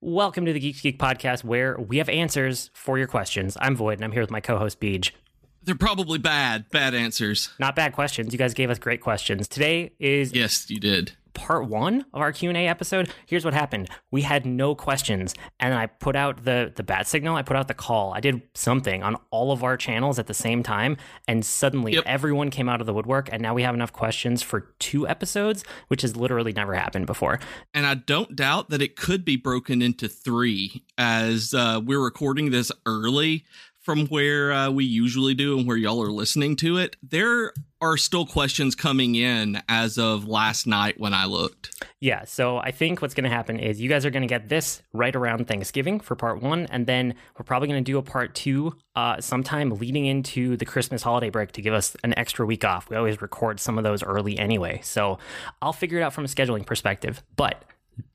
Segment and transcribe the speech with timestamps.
[0.00, 3.56] Welcome to the Geeks Geek podcast, where we have answers for your questions.
[3.60, 5.10] I'm Void, and I'm here with my co-host Beej.
[5.62, 7.50] They're probably bad, bad answers.
[7.58, 8.32] Not bad questions.
[8.32, 9.48] You guys gave us great questions.
[9.48, 11.12] Today is Yes, you did.
[11.34, 13.10] Part one of our Q and A episode.
[13.26, 17.36] Here's what happened: we had no questions, and I put out the the bat signal.
[17.36, 18.12] I put out the call.
[18.14, 20.96] I did something on all of our channels at the same time,
[21.26, 22.04] and suddenly Yep.
[22.06, 23.28] everyone came out of the woodwork.
[23.32, 27.38] And now we have enough questions for two episodes, which has literally never happened before.
[27.74, 32.50] And I don't doubt that it could be broken into three as uh, we're recording
[32.50, 33.44] this early
[33.88, 36.94] from where uh, we usually do and where y'all are listening to it.
[37.02, 41.82] There are still questions coming in as of last night when I looked.
[41.98, 44.50] Yeah, so I think what's going to happen is you guys are going to get
[44.50, 48.02] this right around Thanksgiving for part one, and then we're probably going to do a
[48.02, 52.44] part two uh, sometime leading into the Christmas holiday break to give us an extra
[52.44, 52.90] week off.
[52.90, 55.18] We always record some of those early anyway, so
[55.62, 57.22] I'll figure it out from a scheduling perspective.
[57.36, 57.64] But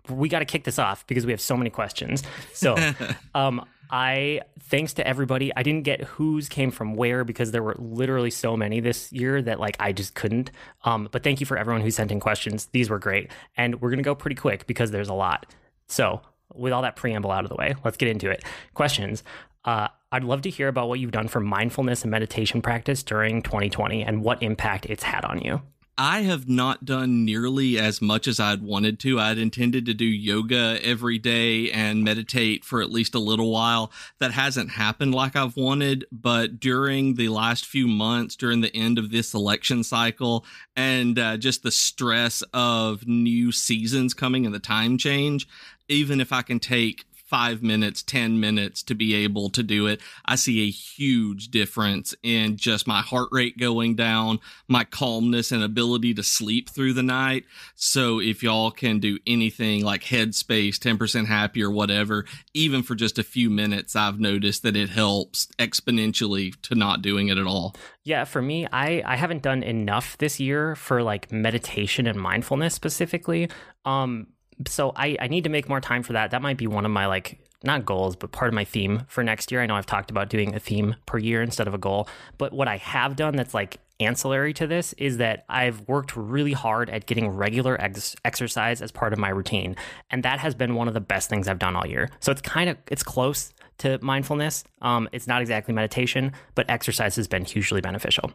[0.07, 2.21] we got to kick this off because we have so many questions.
[2.53, 2.75] So,
[3.33, 5.51] um, I thanks to everybody.
[5.55, 9.39] I didn't get whose came from where because there were literally so many this year
[9.43, 10.49] that like I just couldn't.
[10.83, 12.65] Um, but thank you for everyone who sent in questions.
[12.71, 15.45] These were great, and we're gonna go pretty quick because there's a lot.
[15.85, 16.21] So,
[16.55, 18.43] with all that preamble out of the way, let's get into it.
[18.73, 19.23] Questions.
[19.63, 23.43] Uh, I'd love to hear about what you've done for mindfulness and meditation practice during
[23.43, 25.61] 2020 and what impact it's had on you.
[25.97, 29.19] I have not done nearly as much as I'd wanted to.
[29.19, 33.91] I'd intended to do yoga every day and meditate for at least a little while.
[34.17, 38.97] That hasn't happened like I've wanted, but during the last few months, during the end
[38.97, 44.59] of this election cycle, and uh, just the stress of new seasons coming and the
[44.59, 45.47] time change,
[45.87, 49.99] even if I can take five minutes, 10 minutes to be able to do it,
[50.23, 55.63] I see a huge difference in just my heart rate going down, my calmness and
[55.63, 57.45] ability to sleep through the night.
[57.73, 63.17] So if y'all can do anything like headspace, 10% happy or whatever, even for just
[63.17, 67.75] a few minutes, I've noticed that it helps exponentially to not doing it at all.
[68.03, 72.75] Yeah, for me, I, I haven't done enough this year for like meditation and mindfulness
[72.75, 73.49] specifically.
[73.85, 74.27] Um,
[74.67, 76.31] so I, I need to make more time for that.
[76.31, 79.23] That might be one of my like not goals, but part of my theme for
[79.23, 79.61] next year.
[79.61, 82.07] I know I've talked about doing a theme per year instead of a goal.
[82.37, 86.51] But what I have done that's like ancillary to this is that I've worked really
[86.51, 89.75] hard at getting regular ex- exercise as part of my routine.
[90.11, 92.09] And that has been one of the best things I've done all year.
[92.19, 94.63] So it's kind of it's close to mindfulness.
[94.81, 98.31] Um, it's not exactly meditation, but exercise has been hugely beneficial.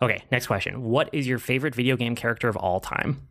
[0.00, 0.82] Okay, next question.
[0.82, 3.28] What is your favorite video game character of all time?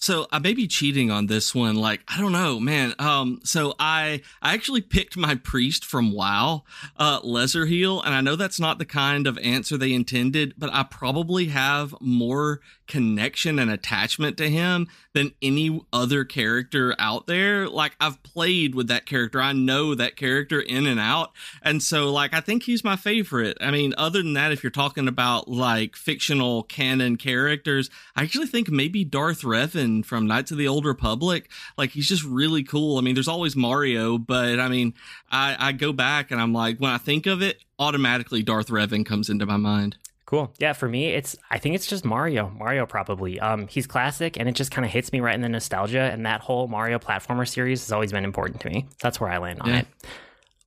[0.00, 1.74] So I may be cheating on this one.
[1.74, 2.94] Like, I don't know, man.
[3.00, 6.62] Um, so I, I actually picked my priest from WoW,
[6.96, 8.00] uh, Leatherheal.
[8.02, 11.96] And I know that's not the kind of answer they intended, but I probably have
[12.00, 14.86] more connection and attachment to him
[15.18, 17.68] than any other character out there.
[17.68, 19.40] Like I've played with that character.
[19.40, 21.32] I know that character in and out.
[21.60, 23.58] And so like, I think he's my favorite.
[23.60, 28.46] I mean, other than that, if you're talking about like fictional canon characters, I actually
[28.46, 31.50] think maybe Darth Revan from Knights of the Old Republic.
[31.76, 32.96] Like he's just really cool.
[32.96, 34.94] I mean, there's always Mario, but I mean,
[35.32, 39.04] I, I go back and I'm like, when I think of it, automatically Darth Revan
[39.04, 39.96] comes into my mind.
[40.28, 40.52] Cool.
[40.58, 42.50] Yeah, for me, it's I think it's just Mario.
[42.50, 43.40] Mario probably.
[43.40, 46.02] Um, he's classic, and it just kind of hits me right in the nostalgia.
[46.02, 48.86] And that whole Mario platformer series has always been important to me.
[49.00, 49.78] That's where I land on Yeah.
[49.78, 49.86] it.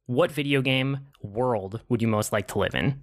[0.07, 3.01] What video game world would you most like to live in?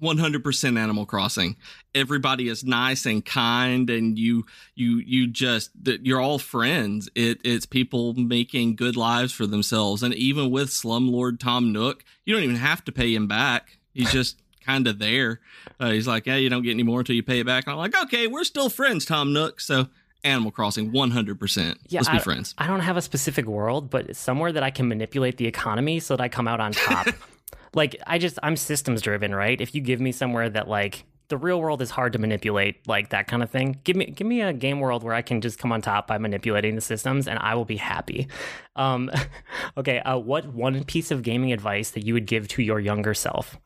[0.00, 1.56] 100% animal crossing
[1.92, 4.46] everybody is nice and kind and you
[4.76, 10.04] you you just that you're all friends it it's people making good lives for themselves
[10.04, 14.12] and even with slumlord tom nook you don't even have to pay him back he's
[14.12, 15.40] just kind of there
[15.80, 17.72] uh, he's like yeah you don't get any more until you pay it back and
[17.72, 19.88] i'm like okay we're still friends tom nook so
[20.24, 24.16] animal crossing 100% Yeah, let's be I- friends I don't have a specific world, but
[24.16, 27.06] somewhere that I can manipulate the economy so that I come out on top.
[27.74, 29.60] like I just I'm systems driven, right?
[29.60, 33.10] If you give me somewhere that like the real world is hard to manipulate, like
[33.10, 33.78] that kind of thing.
[33.84, 36.18] Give me give me a game world where I can just come on top by
[36.18, 38.26] manipulating the systems, and I will be happy.
[38.74, 39.10] Um,
[39.76, 43.14] okay, uh, what one piece of gaming advice that you would give to your younger
[43.14, 43.56] self?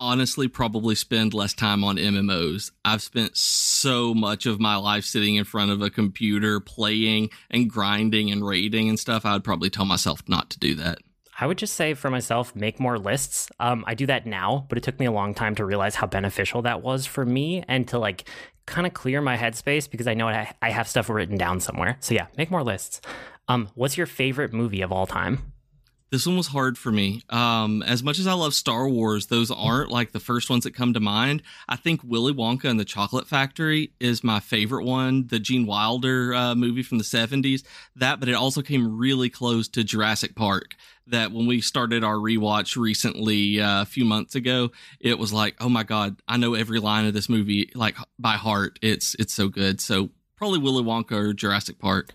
[0.00, 2.70] Honestly probably spend less time on MMOs.
[2.84, 7.70] I've spent so much of my life sitting in front of a computer playing and
[7.70, 9.24] grinding and raiding and stuff.
[9.24, 10.98] I would probably tell myself not to do that.
[11.38, 13.50] I would just say for myself, make more lists.
[13.60, 16.06] Um, I do that now, but it took me a long time to realize how
[16.06, 18.28] beneficial that was for me and to like
[18.64, 21.98] kind of clear my headspace because I know I, I have stuff written down somewhere.
[22.00, 23.00] So yeah, make more lists.
[23.48, 25.52] Um, what's your favorite movie of all time?
[26.10, 27.22] This one was hard for me.
[27.30, 30.74] Um, as much as I love Star Wars, those aren't like the first ones that
[30.74, 31.42] come to mind.
[31.68, 36.32] I think Willy Wonka and the Chocolate Factory is my favorite one, the Gene Wilder
[36.32, 37.64] uh, movie from the 70s.
[37.96, 40.76] That, but it also came really close to Jurassic Park.
[41.08, 44.70] That when we started our rewatch recently uh, a few months ago,
[45.00, 48.32] it was like, oh my God, I know every line of this movie like by
[48.32, 48.78] heart.
[48.82, 49.80] It's it's so good.
[49.80, 52.12] So probably Willy Wonka or Jurassic Park.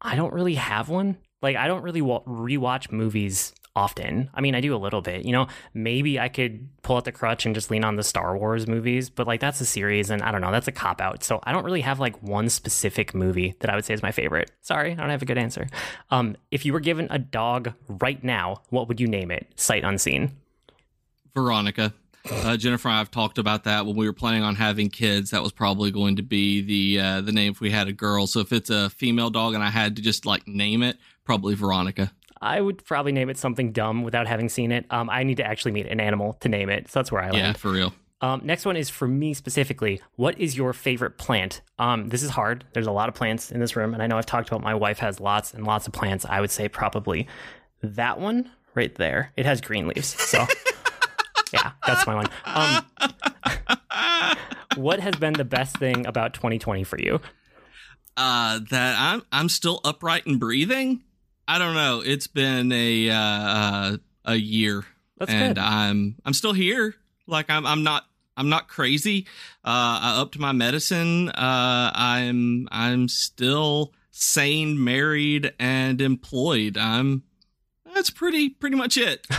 [0.00, 1.16] I don't really have one.
[1.44, 4.30] Like I don't really rewatch movies often.
[4.32, 5.24] I mean, I do a little bit.
[5.24, 8.36] You know, maybe I could pull out the crutch and just lean on the Star
[8.36, 11.24] Wars movies, but like that's a series and I don't know, that's a cop out.
[11.24, 14.12] So I don't really have like one specific movie that I would say is my
[14.12, 14.50] favorite.
[14.62, 15.66] Sorry, I don't have a good answer.
[16.10, 19.48] Um, if you were given a dog right now, what would you name it?
[19.56, 20.36] Sight unseen.
[21.34, 21.92] Veronica.
[22.30, 25.30] Uh, Jennifer and I have talked about that when we were planning on having kids.
[25.30, 28.26] That was probably going to be the uh, the name if we had a girl.
[28.26, 31.54] So if it's a female dog and I had to just like name it, probably
[31.54, 32.12] Veronica.
[32.40, 34.84] I would probably name it something dumb without having seen it.
[34.90, 37.30] Um, I need to actually meet an animal to name it, so that's where I
[37.30, 37.36] land.
[37.36, 37.94] Yeah, for real.
[38.20, 40.00] Um, next one is for me specifically.
[40.16, 41.60] What is your favorite plant?
[41.78, 42.64] Um, this is hard.
[42.72, 44.74] There's a lot of plants in this room, and I know I've talked about my
[44.74, 46.24] wife has lots and lots of plants.
[46.28, 47.26] I would say probably
[47.82, 49.32] that one right there.
[49.36, 50.46] It has green leaves, so
[51.52, 52.28] yeah, that's my one.
[52.46, 54.36] Um,
[54.76, 57.20] what has been the best thing about 2020 for you?
[58.16, 61.02] Uh, that I'm I'm still upright and breathing.
[61.46, 62.02] I don't know.
[62.04, 64.84] It's been a uh, uh a year,
[65.18, 65.62] That's and good.
[65.62, 66.94] I'm I'm still here.
[67.26, 68.04] Like I'm I'm not
[68.36, 69.26] I'm not crazy.
[69.64, 71.28] Uh, I upped my medicine.
[71.28, 76.76] Uh, I'm I'm still sane, married, and employed.
[76.76, 77.22] I'm
[77.94, 79.26] that's pretty pretty much it.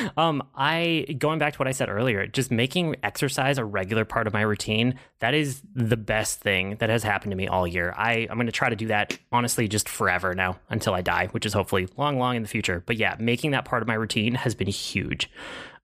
[0.16, 4.26] um, I going back to what I said earlier, just making exercise a regular part
[4.26, 4.98] of my routine.
[5.20, 7.94] That is the best thing that has happened to me all year.
[7.96, 11.28] I I'm going to try to do that honestly just forever now until I die,
[11.32, 12.82] which is hopefully long, long in the future.
[12.86, 15.30] But yeah, making that part of my routine has been huge.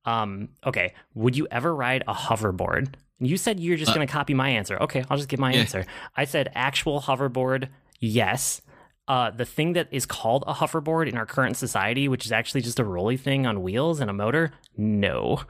[0.04, 2.94] Um, okay, would you ever ride a hoverboard?
[3.20, 4.76] You said you're just uh, going to copy my answer.
[4.82, 5.60] Okay, I'll just give my yeah.
[5.60, 5.86] answer.
[6.16, 7.68] I said actual hoverboard,
[8.00, 8.62] yes
[9.08, 12.60] uh, the thing that is called a hoverboard in our current society, which is actually
[12.60, 15.40] just a rolly thing on wheels and a motor, no.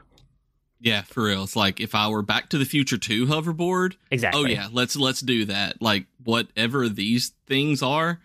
[0.79, 1.43] Yeah, for real.
[1.43, 3.95] It's like if I were Back to the Future 2 hoverboard.
[4.11, 4.41] Exactly.
[4.41, 5.81] Oh yeah, let's let's do that.
[5.81, 8.19] Like whatever these things are,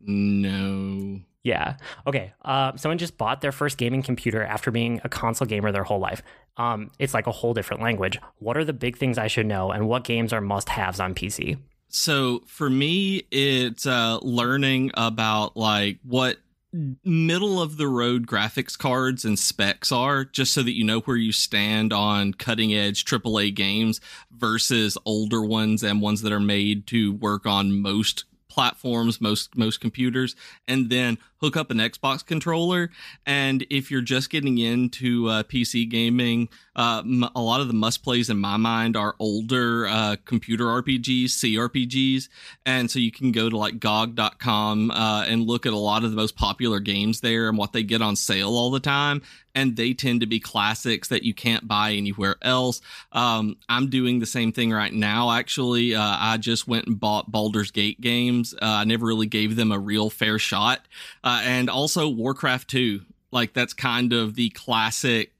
[0.00, 1.20] no.
[1.42, 1.76] Yeah.
[2.06, 2.32] Okay.
[2.44, 6.00] Uh, someone just bought their first gaming computer after being a console gamer their whole
[6.00, 6.22] life.
[6.56, 8.18] Um, it's like a whole different language.
[8.38, 11.14] What are the big things I should know, and what games are must haves on
[11.14, 11.58] PC?
[11.90, 16.38] So for me, it's uh, learning about like what
[16.72, 21.16] middle of the road graphics cards and specs are just so that you know where
[21.16, 24.00] you stand on cutting edge AAA games
[24.30, 29.80] versus older ones and ones that are made to work on most platforms, most most
[29.80, 30.36] computers,
[30.68, 32.90] and then hook up an Xbox controller.
[33.24, 37.72] And if you're just getting into uh, PC gaming, uh, m- a lot of the
[37.72, 42.28] must plays in my mind are older uh, computer RPGs, CRPGs,
[42.66, 46.10] and so you can go to like GOG.com uh, and look at a lot of
[46.10, 49.22] the most popular games there and what they get on sale all the time
[49.54, 52.80] and they tend to be classics that you can't buy anywhere else.
[53.12, 55.30] Um, I'm doing the same thing right now.
[55.32, 58.54] Actually, uh, I just went and bought Baldur's Gate games.
[58.54, 60.86] Uh, I never really gave them a real fair shot,
[61.24, 63.02] uh, and also Warcraft 2.
[63.32, 65.32] Like that's kind of the classic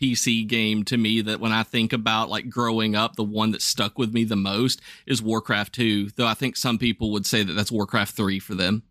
[0.00, 3.62] PC game to me that when I think about like growing up, the one that
[3.62, 6.10] stuck with me the most is Warcraft 2.
[6.10, 8.82] Though I think some people would say that that's Warcraft 3 for them.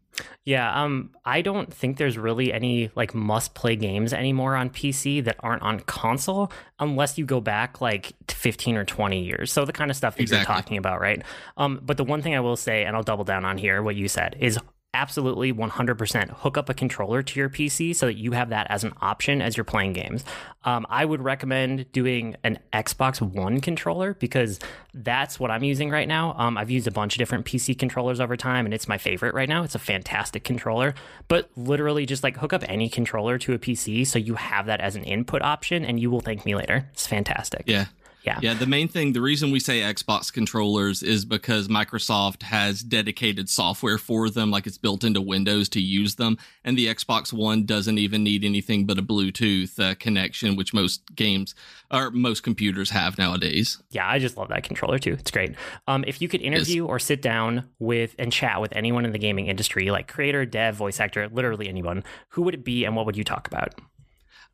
[0.45, 5.23] Yeah, um, I don't think there's really any like must play games anymore on PC
[5.25, 9.51] that aren't on console, unless you go back like 15 or 20 years.
[9.51, 10.53] So the kind of stuff that exactly.
[10.53, 11.21] you're talking about, right?
[11.57, 13.95] Um, but the one thing I will say, and I'll double down on here, what
[13.95, 14.57] you said is
[14.97, 18.83] absolutely 100% hook up a controller to your PC so that you have that as
[18.83, 20.25] an option as you're playing games.
[20.63, 24.59] Um, I would recommend doing an Xbox One controller because
[24.95, 26.33] that's what I'm using right now.
[26.37, 29.35] Um, I've used a bunch of different PC controllers over time and it's my favorite
[29.35, 29.61] right now.
[29.61, 30.95] It's a fantastic controller,
[31.27, 34.81] but literally just like hook up any controller to a PC so you have that
[34.81, 36.89] as an input option and you will thank me later.
[36.93, 37.63] It's fantastic.
[37.67, 37.85] Yeah.
[38.23, 38.39] Yeah.
[38.41, 38.53] Yeah.
[38.53, 43.97] The main thing, the reason we say Xbox controllers is because Microsoft has dedicated software
[43.97, 46.37] for them, like it's built into Windows to use them.
[46.63, 51.15] And the Xbox One doesn't even need anything but a Bluetooth uh, connection, which most
[51.15, 51.55] games
[51.89, 53.81] or most computers have nowadays.
[53.91, 54.09] Yeah.
[54.09, 55.13] I just love that controller too.
[55.13, 55.55] It's great.
[55.87, 59.19] Um, if you could interview or sit down with and chat with anyone in the
[59.19, 63.05] gaming industry, like creator, dev, voice actor, literally anyone, who would it be and what
[63.05, 63.73] would you talk about?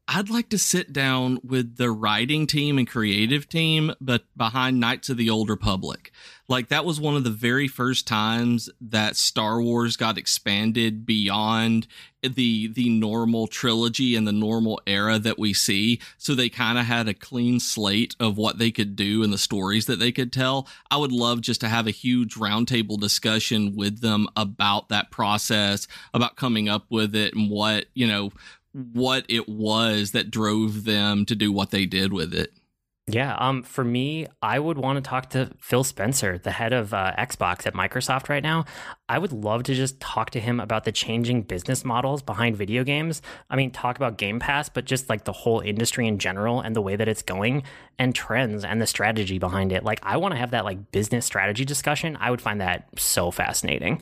[0.06, 5.10] I'd like to sit down with the writing team and creative team, but behind Knights
[5.10, 6.12] of the Old Republic.
[6.50, 11.88] Like that was one of the very first times that Star Wars got expanded beyond
[12.22, 16.86] the the normal trilogy and the normal era that we see so they kind of
[16.86, 20.32] had a clean slate of what they could do and the stories that they could
[20.32, 25.12] tell i would love just to have a huge roundtable discussion with them about that
[25.12, 28.32] process about coming up with it and what you know
[28.74, 32.52] what it was that drove them to do what they did with it
[33.06, 36.94] yeah, um, for me, I would want to talk to Phil Spencer, the head of
[36.94, 38.64] uh, Xbox at Microsoft right now.
[39.10, 42.86] I would love to just talk to him about the changing business models behind video
[42.86, 43.22] games.
[43.50, 46.74] I mean, talk about Game Pass, but just like the whole industry in general and
[46.74, 47.64] the way that it's going
[48.00, 49.84] and trends and the strategy behind it.
[49.84, 52.18] Like, I want to have that like business strategy discussion.
[52.22, 54.02] I would find that so fascinating.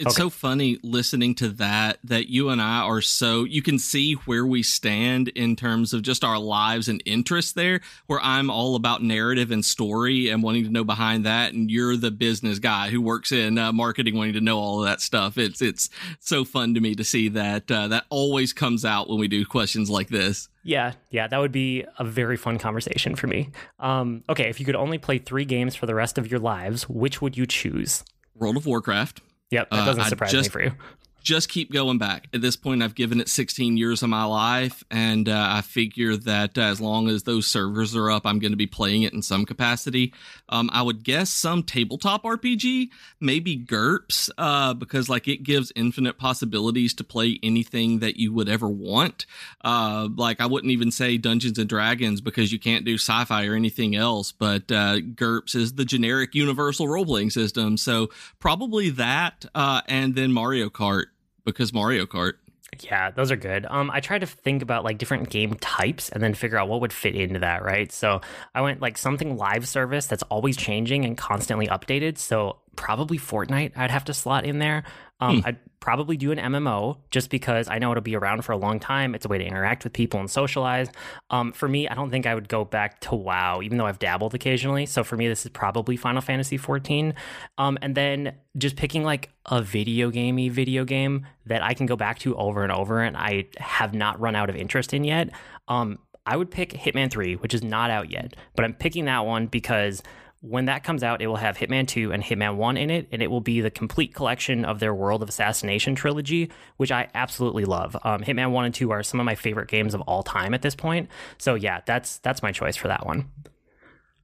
[0.00, 0.22] It's okay.
[0.22, 4.46] so funny listening to that that you and I are so you can see where
[4.46, 9.02] we stand in terms of just our lives and interests there where I'm all about
[9.02, 13.02] narrative and story and wanting to know behind that and you're the business guy who
[13.02, 15.36] works in uh, marketing wanting to know all of that stuff.
[15.36, 19.18] It's it's so fun to me to see that uh, that always comes out when
[19.18, 20.48] we do questions like this.
[20.62, 23.50] Yeah, yeah, that would be a very fun conversation for me.
[23.78, 26.88] Um, okay, if you could only play 3 games for the rest of your lives,
[26.88, 28.02] which would you choose?
[28.34, 29.20] World of Warcraft.
[29.50, 30.72] Yep, that doesn't uh, surprise just, me for you
[31.22, 32.28] just keep going back.
[32.32, 36.16] At this point, I've given it 16 years of my life, and uh, I figure
[36.16, 39.12] that uh, as long as those servers are up, I'm going to be playing it
[39.12, 40.12] in some capacity.
[40.48, 42.88] Um, I would guess some tabletop RPG,
[43.20, 48.48] maybe GURPS, uh, because like it gives infinite possibilities to play anything that you would
[48.48, 49.26] ever want.
[49.62, 53.54] Uh, like I wouldn't even say Dungeons and Dragons because you can't do sci-fi or
[53.54, 60.14] anything else, but uh, GURPS is the generic universal role-playing system, so probably that, and
[60.14, 61.06] then Mario Kart
[61.44, 62.34] because Mario Kart.
[62.80, 63.66] Yeah, those are good.
[63.68, 66.80] Um, I tried to think about like different game types and then figure out what
[66.80, 67.90] would fit into that, right?
[67.90, 68.20] So
[68.54, 72.16] I went like something live service that's always changing and constantly updated.
[72.16, 74.84] So probably Fortnite I'd have to slot in there.
[75.20, 75.46] Um, hmm.
[75.46, 78.78] I'd probably do an MMO just because I know it'll be around for a long
[78.78, 79.14] time.
[79.14, 80.88] It's a way to interact with people and socialize.
[81.30, 83.98] Um, for me, I don't think I would go back to WoW, even though I've
[83.98, 84.86] dabbled occasionally.
[84.86, 87.14] So for me, this is probably Final Fantasy 14.
[87.56, 91.96] Um, and then just picking like a video gamey video game that I can go
[91.96, 95.30] back to over and over and I have not run out of interest in yet.
[95.68, 99.24] Um, I would pick Hitman 3, which is not out yet, but I'm picking that
[99.24, 100.02] one because
[100.40, 103.22] when that comes out, it will have Hitman 2 and Hitman 1 in it, and
[103.22, 107.66] it will be the complete collection of their World of Assassination trilogy, which I absolutely
[107.66, 107.94] love.
[108.04, 110.62] Um, Hitman 1 and 2 are some of my favorite games of all time at
[110.62, 111.08] this point.
[111.36, 113.30] So yeah, that's that's my choice for that one.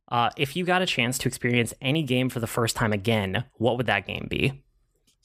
[0.09, 3.45] Uh, if you got a chance to experience any game for the first time again,
[3.55, 4.63] what would that game be?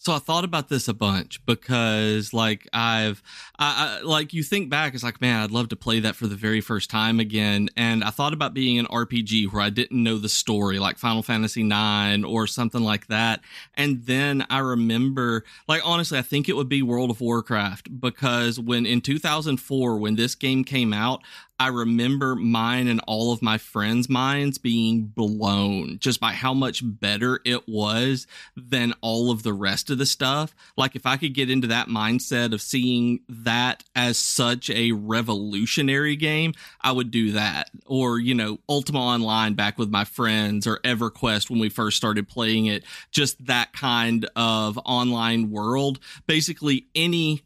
[0.03, 3.21] So I thought about this a bunch because, like, I've,
[3.59, 6.25] I, I, like, you think back, it's like, man, I'd love to play that for
[6.25, 7.69] the very first time again.
[7.77, 11.21] And I thought about being an RPG where I didn't know the story, like Final
[11.21, 13.41] Fantasy IX or something like that.
[13.75, 18.59] And then I remember, like, honestly, I think it would be World of Warcraft because
[18.59, 21.21] when in 2004, when this game came out,
[21.61, 26.81] I remember mine and all of my friends' minds being blown just by how much
[26.83, 28.25] better it was
[28.57, 30.55] than all of the rest of the stuff.
[30.75, 36.15] Like, if I could get into that mindset of seeing that as such a revolutionary
[36.15, 37.69] game, I would do that.
[37.85, 42.27] Or, you know, Ultima Online back with my friends or EverQuest when we first started
[42.27, 42.83] playing it.
[43.11, 45.99] Just that kind of online world.
[46.25, 47.43] Basically, any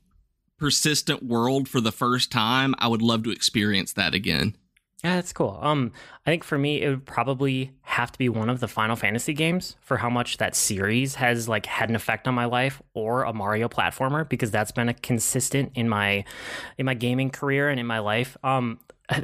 [0.66, 4.56] persistent world for the first time, I would love to experience that again.
[5.04, 5.60] Yeah, that's cool.
[5.62, 5.92] Um,
[6.26, 9.34] I think for me, it would probably have to be one of the Final Fantasy
[9.34, 13.26] games for how much that series has like had an effect on my life, or
[13.26, 16.26] a Mario platformer because that's been a consistent in my
[16.80, 18.36] in my gaming career and in my life.
[18.44, 18.80] Um,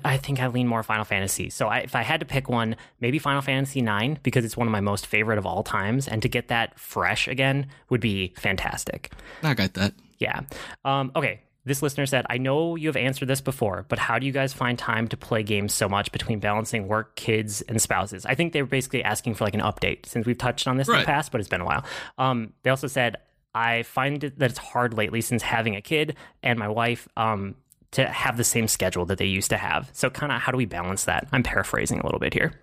[0.05, 1.49] I think I lean more Final Fantasy.
[1.49, 4.67] So I, if I had to pick one, maybe Final Fantasy IX because it's one
[4.67, 8.31] of my most favorite of all times, and to get that fresh again would be
[8.37, 9.11] fantastic.
[9.41, 9.95] I got that.
[10.21, 10.41] Yeah.
[10.85, 11.41] Um, okay.
[11.63, 14.51] This listener said, I know you have answered this before, but how do you guys
[14.51, 18.25] find time to play games so much between balancing work, kids, and spouses?
[18.25, 20.87] I think they were basically asking for like an update since we've touched on this
[20.87, 20.95] right.
[20.95, 21.83] in the past, but it's been a while.
[22.17, 23.17] Um, they also said,
[23.53, 27.55] I find that it's hard lately since having a kid and my wife um,
[27.91, 29.89] to have the same schedule that they used to have.
[29.93, 31.27] So, kind of, how do we balance that?
[31.31, 32.53] I'm paraphrasing a little bit here.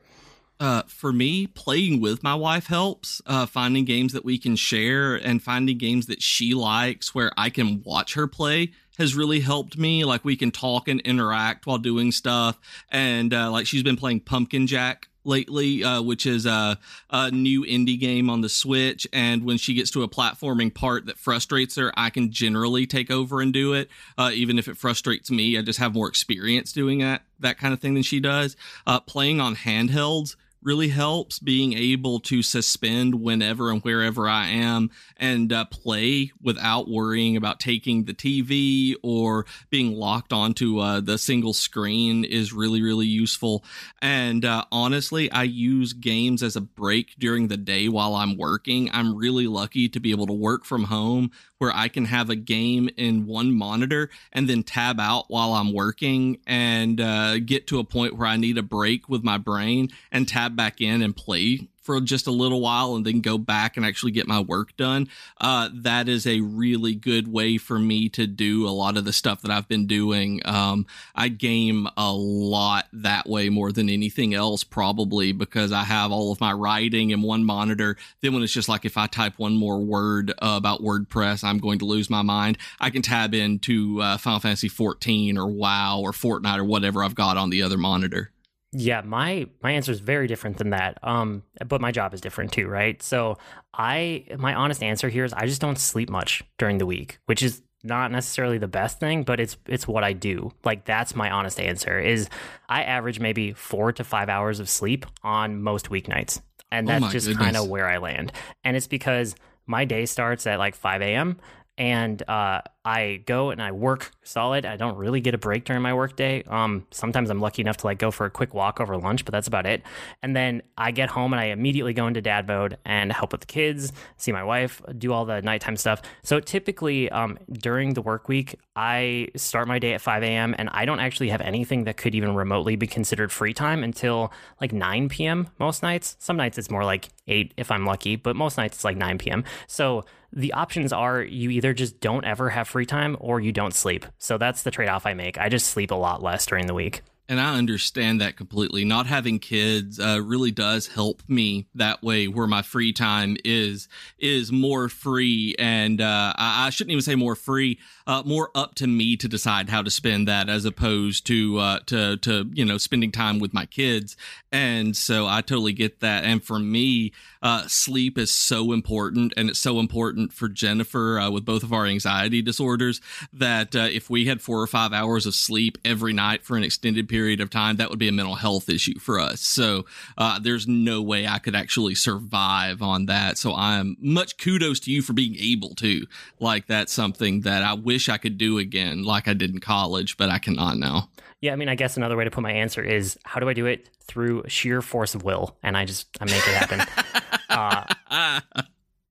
[0.60, 3.22] Uh, for me, playing with my wife helps.
[3.26, 7.50] Uh, finding games that we can share and finding games that she likes where I
[7.50, 10.04] can watch her play has really helped me.
[10.04, 12.58] Like we can talk and interact while doing stuff.
[12.90, 16.78] And uh, like she's been playing Pumpkin Jack lately, uh, which is a,
[17.10, 19.06] a, new indie game on the Switch.
[19.12, 23.10] And when she gets to a platforming part that frustrates her, I can generally take
[23.10, 23.88] over and do it.
[24.16, 27.72] Uh, even if it frustrates me, I just have more experience doing that that kind
[27.72, 28.56] of thing than she does.
[28.86, 34.90] Uh, playing on handhelds really helps being able to suspend whenever and wherever I am
[35.16, 41.18] and uh, play without worrying about taking the TV or being locked onto uh, the
[41.18, 43.64] single screen is really, really useful.
[44.02, 48.90] And uh, honestly, I use games as a break during the day while I'm working.
[48.92, 52.36] I'm really lucky to be able to work from home where I can have a
[52.36, 57.80] game in one monitor and then tab out while I'm working and uh, get to
[57.80, 61.16] a point where I need a break with my brain and tab back in and
[61.16, 64.76] play for just a little while and then go back and actually get my work
[64.76, 65.08] done.
[65.40, 69.12] Uh, that is a really good way for me to do a lot of the
[69.12, 70.42] stuff that I've been doing.
[70.44, 76.12] Um, I game a lot that way more than anything else, probably because I have
[76.12, 77.96] all of my writing in one monitor.
[78.20, 81.56] Then when it's just like if I type one more word uh, about WordPress, I'm
[81.56, 82.58] going to lose my mind.
[82.78, 87.14] I can tab into uh, Final Fantasy 14 or WoW or Fortnite or whatever I've
[87.14, 88.30] got on the other monitor.
[88.72, 90.98] Yeah, my my answer is very different than that.
[91.02, 93.02] Um, but my job is different too, right?
[93.02, 93.38] So
[93.72, 97.42] I my honest answer here is I just don't sleep much during the week, which
[97.42, 100.52] is not necessarily the best thing, but it's it's what I do.
[100.64, 102.28] Like that's my honest answer is
[102.68, 106.42] I average maybe 4 to 5 hours of sleep on most weeknights.
[106.70, 108.32] And oh that's oh just kind of where I land.
[108.64, 109.34] And it's because
[109.66, 111.38] my day starts at like 5 a.m
[111.78, 114.66] and uh, I go and I work solid.
[114.66, 116.42] I don't really get a break during my workday.
[116.42, 119.30] Um, sometimes I'm lucky enough to like go for a quick walk over lunch, but
[119.30, 119.82] that's about it.
[120.20, 123.42] And then I get home and I immediately go into dad mode and help with
[123.42, 126.02] the kids, see my wife, do all the nighttime stuff.
[126.24, 130.56] So typically um, during the work week, I start my day at 5 a.m.
[130.58, 134.32] and I don't actually have anything that could even remotely be considered free time until
[134.60, 135.48] like 9 p.m.
[135.60, 136.16] most nights.
[136.18, 139.18] Some nights it's more like 8 if I'm lucky, but most nights it's like 9
[139.18, 139.44] p.m.
[139.68, 143.74] So the options are you either just don't ever have free time or you don't
[143.74, 144.06] sleep.
[144.18, 145.38] So that's the trade off I make.
[145.38, 147.02] I just sleep a lot less during the week.
[147.30, 148.86] And I understand that completely.
[148.86, 153.86] Not having kids uh, really does help me that way, where my free time is
[154.18, 158.76] is more free, and uh, I, I, shouldn't even say more free, uh, more up
[158.76, 162.64] to me to decide how to spend that, as opposed to uh, to to you
[162.64, 164.16] know spending time with my kids.
[164.50, 166.24] And so I totally get that.
[166.24, 171.30] And for me, uh, sleep is so important, and it's so important for Jennifer uh,
[171.30, 173.00] with both of our anxiety disorders
[173.32, 177.08] that if we had four or five hours of sleep every night for an extended
[177.08, 179.40] period period of time, that would be a mental health issue for us.
[179.40, 179.84] So
[180.16, 183.38] uh, there's no way I could actually survive on that.
[183.38, 186.06] So I'm much kudos to you for being able to.
[186.40, 190.16] Like that's something that I wish I could do again, like I did in college,
[190.16, 191.10] but I cannot now.
[191.40, 193.52] Yeah, I mean, I guess another way to put my answer is how do I
[193.52, 196.80] do it through sheer force of will, and I just I make it happen.
[197.48, 197.84] uh,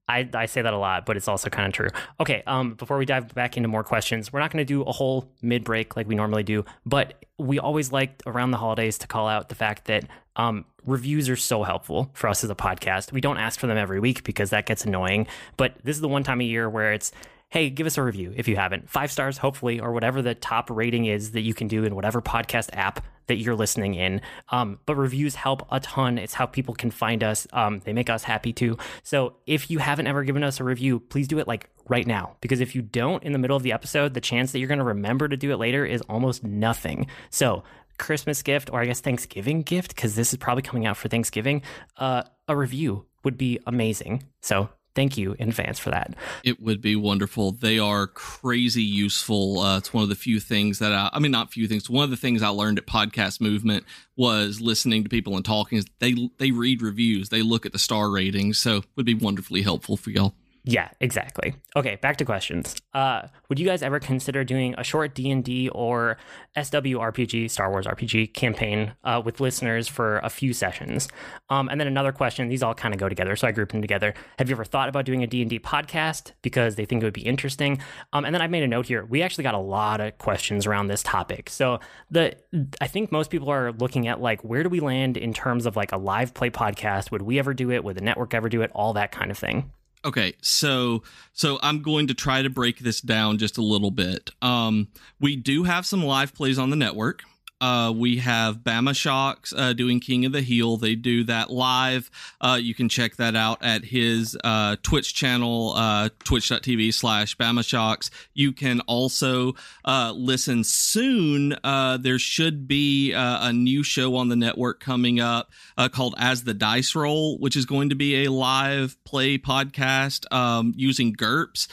[0.10, 1.90] I, I say that a lot, but it's also kind of true.
[2.20, 4.92] Okay, um, before we dive back into more questions, we're not going to do a
[4.92, 9.08] whole mid break like we normally do, but we always like around the holidays to
[9.08, 10.06] call out the fact that
[10.38, 13.12] um, reviews are so helpful for us as a podcast.
[13.12, 16.08] We don't ask for them every week because that gets annoying, but this is the
[16.08, 17.12] one time a year where it's
[17.50, 18.90] hey, give us a review if you haven't.
[18.90, 22.22] Five stars, hopefully, or whatever the top rating is that you can do in whatever
[22.22, 24.22] podcast app that you're listening in.
[24.50, 26.18] Um, but reviews help a ton.
[26.18, 27.48] It's how people can find us.
[27.54, 28.78] Um, they make us happy too.
[29.04, 32.36] So if you haven't ever given us a review, please do it like right now.
[32.42, 34.80] Because if you don't in the middle of the episode, the chance that you're going
[34.80, 37.08] to remember to do it later is almost nothing.
[37.30, 37.64] So
[37.98, 41.64] Christmas gift, or I guess Thanksgiving gift, because this is probably coming out for Thanksgiving,
[41.98, 44.24] uh, a review would be amazing.
[44.42, 46.16] So thank you in advance for that.
[46.44, 47.52] It would be wonderful.
[47.52, 49.60] They are crazy useful.
[49.60, 51.88] Uh, it's one of the few things that I, I mean, not few things.
[51.88, 55.84] One of the things I learned at Podcast Movement was listening to people and talking.
[56.00, 59.98] They they read reviews, they look at the star ratings, so would be wonderfully helpful
[59.98, 60.34] for y'all.
[60.68, 61.56] Yeah, exactly.
[61.78, 62.76] Okay, back to questions.
[62.94, 66.18] Uh, would you guys ever consider doing a short D and D or
[66.58, 71.08] SWRPG, Star Wars RPG campaign uh, with listeners for a few sessions?
[71.50, 72.50] Um, and then another question.
[72.50, 74.14] These all kind of go together, so I group them together.
[74.40, 77.06] Have you ever thought about doing a D and D podcast because they think it
[77.06, 77.80] would be interesting?
[78.12, 79.06] Um, and then I made a note here.
[79.06, 81.50] We actually got a lot of questions around this topic.
[81.50, 81.80] So
[82.12, 82.36] the
[82.82, 85.78] I think most people are looking at like where do we land in terms of
[85.78, 87.10] like a live play podcast?
[87.12, 87.86] Would we ever do it?
[87.86, 88.72] Would the network ever do it?
[88.76, 89.72] All that kind of thing.
[90.06, 94.32] Okay, so so I'm going to try to break this down just a little bit.
[94.42, 94.88] Um,
[95.20, 97.24] we do have some live plays on the network.
[97.60, 100.78] Uh, we have Bama Shocks uh, doing King of the Heel.
[100.78, 102.12] They do that live.
[102.40, 107.66] Uh, you can check that out at his uh, Twitch channel, uh, twitch.tv slash Bama
[107.66, 108.12] Shocks.
[108.36, 111.56] You can also uh, listen soon.
[111.64, 115.52] there should be a new show on the network coming up
[115.92, 120.74] called As the Dice Roll, which is going to be a live play podcast um,
[120.76, 121.68] using GURPS.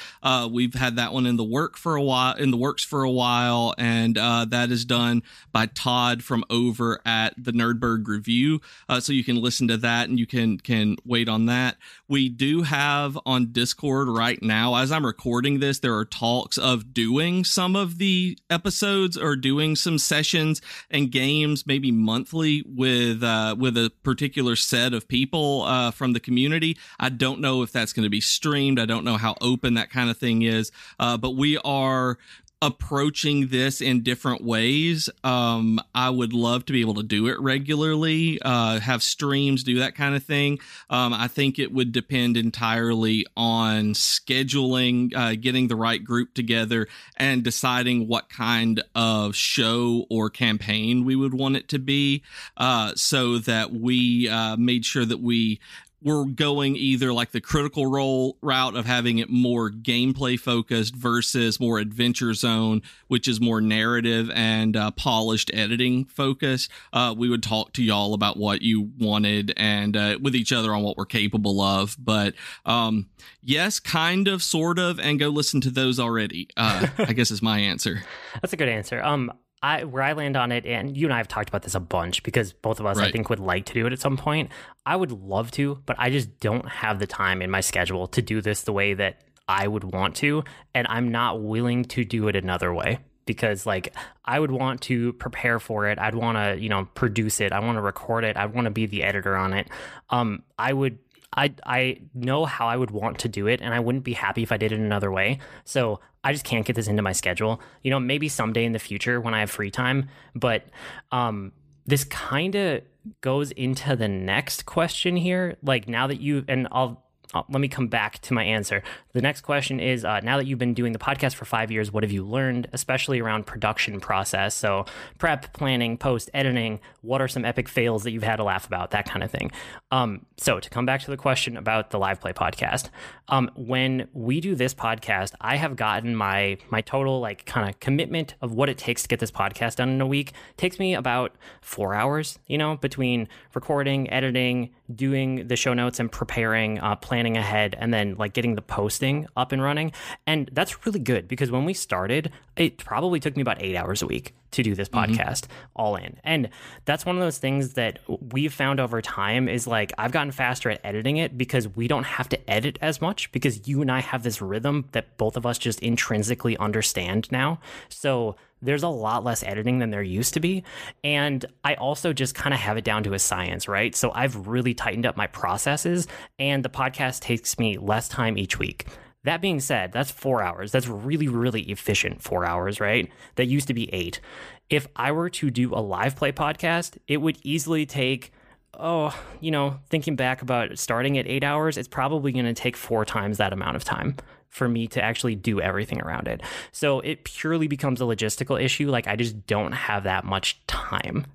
[0.51, 3.11] we've had that one in the work for a while, in the works for a
[3.11, 9.13] while, and that is done by Todd from over at the Nerdberg Review, uh, so
[9.13, 11.77] you can listen to that and you can can wait on that.
[12.09, 16.93] We do have on Discord right now, as I'm recording this, there are talks of
[16.93, 20.61] doing some of the episodes or doing some sessions
[20.91, 26.21] and games, maybe monthly with uh, with a particular set of people uh, from the
[26.21, 26.77] community.
[26.99, 28.79] I don't know if that's going to be streamed.
[28.79, 32.19] I don't know how open that kind of thing is, uh, but we are
[32.65, 35.11] approaching this in different ways.
[35.23, 39.81] Um, I would love to be able to do it regularly, uh, have streams, do
[39.81, 40.59] that kind of thing.
[40.89, 46.89] Um, I think it would depend entirely on scheduling, uh, getting the right group together,
[47.19, 52.23] and deciding what kind of show or campaign we would want it to be,
[52.57, 55.61] uh, so that we uh, made sure that we
[56.05, 61.59] we're going either like the critical role route of having it more gameplay focused versus
[61.59, 67.43] more adventure zone which is more narrative and uh, polished editing focused uh, we would
[67.43, 71.07] talk to y'all about what you wanted and uh, with each other on what we're
[71.07, 71.97] capable of.
[71.99, 73.07] But um,
[73.43, 77.43] yes kind of sort of and go listen to those already uh, i guess is
[77.43, 78.03] my answer.
[78.41, 79.03] That's a good answer.
[79.03, 79.33] Um
[79.65, 81.81] I where I land on it, and you and I have talked about this a
[81.81, 83.09] bunch because both of us, right.
[83.09, 84.51] I think, would like to do it at some point.
[84.85, 88.21] I would love to, but I just don't have the time in my schedule to
[88.21, 92.29] do this the way that I would want to, and I'm not willing to do
[92.29, 95.99] it another way because like I would want to prepare for it.
[95.99, 97.51] I'd want to, you know, produce it.
[97.51, 98.37] I want to record it.
[98.37, 99.69] I want to be the editor on it.
[100.11, 100.99] Um I would
[101.37, 104.43] I I know how I would want to do it and I wouldn't be happy
[104.43, 105.39] if I did it another way.
[105.65, 107.61] So I just can't get this into my schedule.
[107.83, 110.65] You know, maybe someday in the future when I have free time, but
[111.13, 111.53] um,
[111.87, 112.83] this kind of
[113.21, 115.57] goes into the next question here.
[115.63, 117.04] Like now that you and I'll
[117.35, 118.83] uh, let me come back to my answer.
[119.13, 121.93] The next question is uh, now that you've been doing the podcast for five years,
[121.93, 124.55] what have you learned, especially around production process?
[124.55, 124.87] So,
[125.19, 126.81] prep, planning, post, editing.
[127.03, 128.93] What are some epic fails that you've had to laugh about?
[128.93, 129.51] That kind of thing.
[129.91, 132.91] Um, so, to come back to the question about the live play podcast,
[133.29, 137.81] um, when we do this podcast, I have gotten my my total like kind of
[137.81, 140.31] commitment of what it takes to get this podcast done in a week.
[140.31, 146.01] It takes me about four hours, you know, between recording, editing, doing the show notes,
[146.01, 149.93] and preparing, uh, planning ahead and then like getting the posting up and running.
[150.27, 154.03] And that's really good because when we started, it probably took me about eight hours
[154.03, 155.13] a week to do this mm-hmm.
[155.13, 155.45] podcast
[155.75, 156.19] all in.
[156.25, 156.49] And
[156.85, 157.99] that's one of those things that
[158.33, 162.05] we've found over time is like I've gotten faster at editing it because we don't
[162.05, 165.45] have to edit as much because you and I have this rhythm that both of
[165.45, 167.61] us just intrinsically understand now.
[167.89, 170.65] So there's a lot less editing than there used to be.
[171.03, 173.95] And I also just kind of have it down to a science, right?
[173.95, 176.07] So I've really tightened up my processes,
[176.39, 178.87] and the podcast takes me less time each week.
[179.25, 180.71] That being said, that's four hours.
[180.71, 183.11] That's really, really efficient four hours, right?
[183.37, 184.21] That used to be eight.
[184.69, 188.33] If I were to do a live play podcast, it would easily take
[188.77, 192.77] oh, you know, thinking back about starting at eight hours, it's probably going to take
[192.77, 194.17] four times that amount of time
[194.55, 196.41] for me to actually do everything around it.
[196.71, 198.89] So it purely becomes a logistical issue.
[198.89, 201.27] Like I just don't have that much time.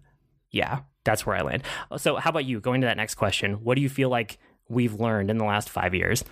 [0.51, 1.63] Yeah, that's where I land.
[1.97, 2.61] So how about you?
[2.61, 5.69] Going to that next question, what do you feel like we've learned in the last
[5.69, 6.23] five years?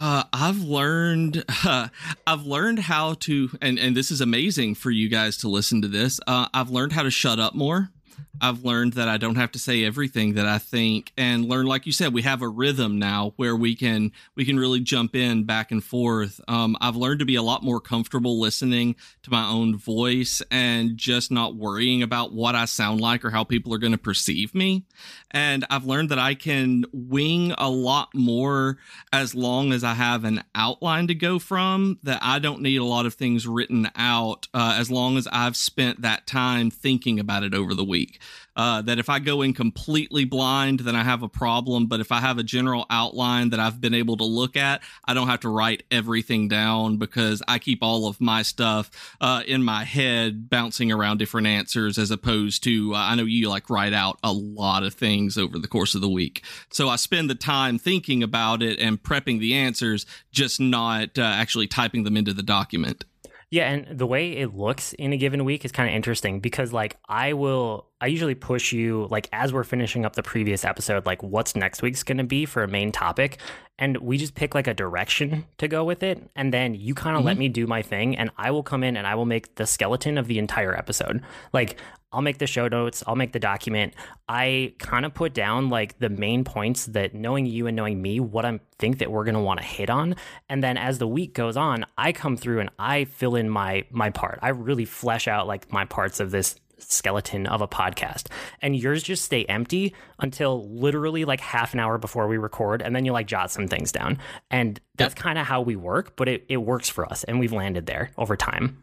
[0.00, 1.88] Uh, I've learned uh,
[2.26, 5.88] I've learned how to and and this is amazing for you guys to listen to
[5.88, 6.18] this.
[6.26, 7.90] Uh, I've learned how to shut up more.
[8.40, 11.86] I've learned that I don't have to say everything that I think and learn like
[11.86, 15.44] you said we have a rhythm now where we can we can really jump in
[15.44, 16.40] back and forth.
[16.48, 20.96] Um, I've learned to be a lot more comfortable listening to my own voice and
[20.96, 24.54] just not worrying about what I sound like or how people are going to perceive
[24.54, 24.84] me.
[25.30, 28.78] And I've learned that I can wing a lot more
[29.12, 32.84] as long as I have an outline to go from that I don't need a
[32.84, 37.44] lot of things written out uh, as long as I've spent that time thinking about
[37.44, 38.20] it over the week.
[38.60, 41.86] Uh, that if I go in completely blind, then I have a problem.
[41.86, 45.14] But if I have a general outline that I've been able to look at, I
[45.14, 49.62] don't have to write everything down because I keep all of my stuff uh, in
[49.62, 53.94] my head, bouncing around different answers, as opposed to uh, I know you like write
[53.94, 56.44] out a lot of things over the course of the week.
[56.68, 61.22] So I spend the time thinking about it and prepping the answers, just not uh,
[61.22, 63.06] actually typing them into the document.
[63.50, 66.74] Yeah, and the way it looks in a given week is kind of interesting because
[66.74, 71.06] like I will I usually push you like as we're finishing up the previous episode
[71.06, 73.38] like what's next week's going to be for a main topic
[73.78, 77.16] and we just pick like a direction to go with it and then you kind
[77.16, 77.28] of mm-hmm.
[77.28, 79.66] let me do my thing and I will come in and I will make the
[79.66, 81.22] skeleton of the entire episode.
[81.52, 81.78] Like
[82.12, 83.94] I'll make the show notes, I'll make the document.
[84.28, 88.18] I kind of put down like the main points that knowing you and knowing me,
[88.18, 90.16] what I think that we're going to want to hit on.
[90.48, 93.84] And then as the week goes on, I come through and I fill in my
[93.90, 94.40] my part.
[94.42, 98.26] I really flesh out like my parts of this skeleton of a podcast.
[98.62, 102.82] And yours just stay empty until literally like half an hour before we record.
[102.82, 104.18] And then you like jot some things down.
[104.50, 107.24] And that's kind of how we work, but it, it works for us.
[107.24, 108.82] And we've landed there over time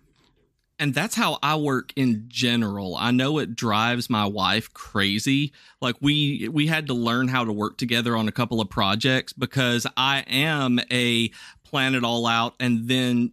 [0.80, 2.96] and that's how I work in general.
[2.96, 5.54] I know it drives my wife crazy.
[5.82, 9.34] Like we we had to learn how to work together on a couple of projects
[9.34, 11.32] because I am a
[11.64, 13.32] plan it all out and then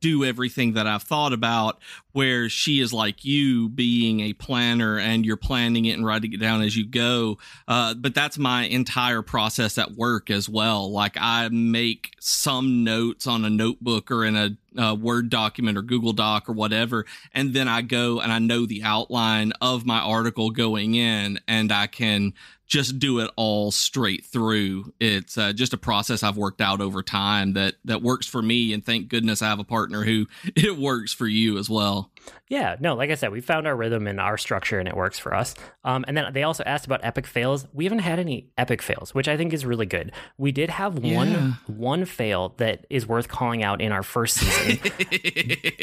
[0.00, 1.80] do everything that I've thought about,
[2.14, 6.38] where she is like you being a planner and you're planning it and writing it
[6.38, 7.36] down as you go.
[7.66, 10.92] Uh, but that's my entire process at work as well.
[10.92, 14.56] Like I make some notes on a notebook or in a,
[14.96, 17.06] Word document or Google Doc or whatever.
[17.32, 21.70] And then I go and I know the outline of my article going in and
[21.70, 22.32] I can
[22.66, 24.92] just do it all straight through.
[24.98, 28.72] It's uh, just a process I've worked out over time that that works for me,
[28.72, 32.03] and thank goodness I have a partner who it works for you as well.
[32.48, 35.18] Yeah, no, like I said, we found our rhythm and our structure, and it works
[35.18, 35.54] for us.
[35.84, 37.66] Um, and then they also asked about epic fails.
[37.72, 40.12] We haven't had any epic fails, which I think is really good.
[40.38, 41.16] We did have yeah.
[41.16, 44.78] one one fail that is worth calling out in our first season,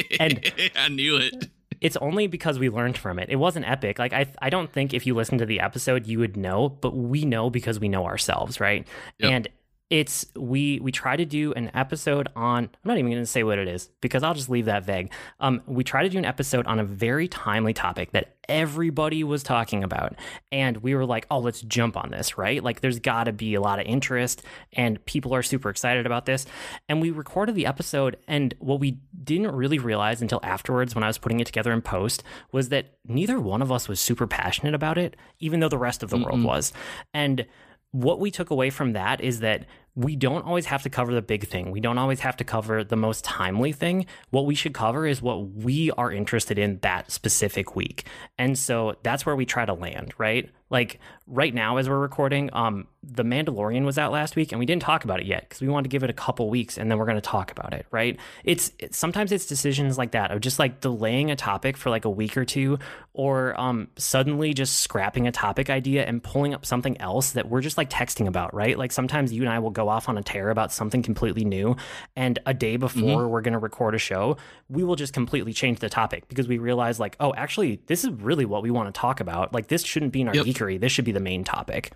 [0.20, 1.50] and I knew it
[1.82, 3.30] it's only because we learned from it.
[3.30, 3.98] It wasn't epic.
[3.98, 6.96] Like I I don't think if you listen to the episode you would know, but
[6.96, 8.88] we know because we know ourselves, right?
[9.18, 9.32] Yep.
[9.32, 9.48] And
[9.92, 13.44] it's we we try to do an episode on i'm not even going to say
[13.44, 15.12] what it is because i'll just leave that vague.
[15.42, 19.44] Um, we try to do an episode on a very timely topic that everybody was
[19.44, 20.16] talking about.
[20.52, 22.64] And we were like oh let's jump on this right?
[22.64, 26.26] Like there's got to be a lot of interest and people are super excited about
[26.26, 26.46] this.
[26.88, 31.08] And we recorded the episode and what we didn't really realize until afterwards when i
[31.08, 32.24] was putting it together in post
[32.54, 36.02] was that neither one of us was super passionate about it even though the rest
[36.02, 36.72] of the mm world was.
[37.16, 37.48] And
[37.92, 41.22] what we took away from that is that we don't always have to cover the
[41.22, 41.72] big thing.
[41.72, 44.06] We don't always have to cover the most timely thing.
[44.30, 48.06] What we should cover is what we are interested in that specific week.
[48.38, 50.50] And so that's where we try to land, right?
[50.72, 54.66] Like right now, as we're recording, um, The Mandalorian was out last week, and we
[54.66, 56.90] didn't talk about it yet because we wanted to give it a couple weeks, and
[56.90, 58.18] then we're going to talk about it, right?
[58.44, 62.06] It's it, sometimes it's decisions like that of just like delaying a topic for like
[62.06, 62.80] a week or two,
[63.14, 67.62] or um, suddenly just scrapping a topic idea and pulling up something else that we're
[67.62, 68.78] just like texting about, right?
[68.78, 71.76] Like sometimes you and I will go off on a tear about something completely new,
[72.16, 73.30] and a day before mm-hmm.
[73.30, 74.38] we're going to record a show,
[74.70, 78.12] we will just completely change the topic because we realize like, oh, actually, this is
[78.12, 79.54] really what we want to talk about.
[79.54, 81.92] Like this shouldn't be in our yep this should be the main topic.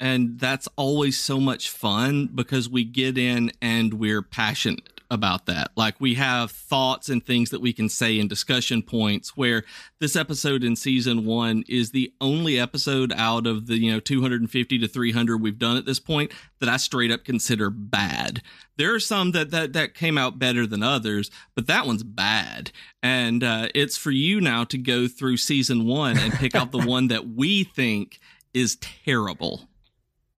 [0.00, 5.70] And that's always so much fun because we get in and we're passionate about that.
[5.76, 9.64] Like we have thoughts and things that we can say in discussion points where
[10.00, 14.78] this episode in season 1 is the only episode out of the, you know, 250
[14.78, 18.42] to 300 we've done at this point that I straight up consider bad.
[18.76, 22.72] There are some that that that came out better than others, but that one's bad.
[23.02, 26.78] And uh, it's for you now to go through season 1 and pick out the
[26.86, 28.20] one that we think
[28.52, 29.68] is terrible.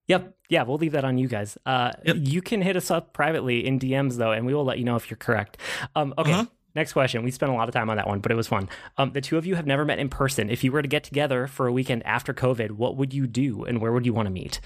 [0.08, 0.36] Yep.
[0.48, 1.58] Yeah, we'll leave that on you guys.
[1.66, 2.16] Uh, yep.
[2.20, 4.96] You can hit us up privately in DMs though, and we will let you know
[4.96, 5.58] if you're correct.
[5.94, 6.32] Um, okay.
[6.32, 6.46] Uh-huh.
[6.76, 7.24] Next question.
[7.24, 8.68] We spent a lot of time on that one, but it was fun.
[8.98, 10.50] Um, the two of you have never met in person.
[10.50, 13.64] If you were to get together for a weekend after COVID, what would you do,
[13.64, 14.60] and where would you want to meet?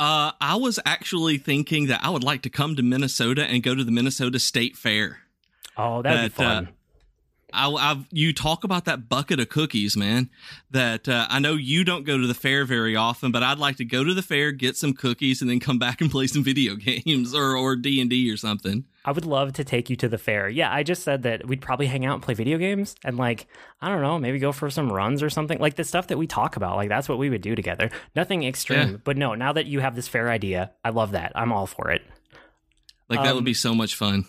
[0.00, 3.76] Uh, I was actually thinking that I would like to come to Minnesota and go
[3.76, 5.20] to the Minnesota State Fair.
[5.76, 6.66] Oh, that'd that, be fun.
[6.66, 6.70] Uh,
[7.52, 10.30] I, I've, you talk about that bucket of cookies, man.
[10.70, 13.76] That uh, I know you don't go to the fair very often, but I'd like
[13.76, 16.44] to go to the fair, get some cookies, and then come back and play some
[16.44, 18.84] video games or or D and D or something.
[19.04, 20.48] I would love to take you to the fair.
[20.48, 23.46] Yeah, I just said that we'd probably hang out and play video games, and like
[23.80, 25.58] I don't know, maybe go for some runs or something.
[25.58, 27.90] Like the stuff that we talk about, like that's what we would do together.
[28.14, 28.96] Nothing extreme, yeah.
[29.04, 29.34] but no.
[29.34, 31.32] Now that you have this fair idea, I love that.
[31.34, 32.02] I'm all for it.
[33.08, 34.24] Like that um, would be so much fun.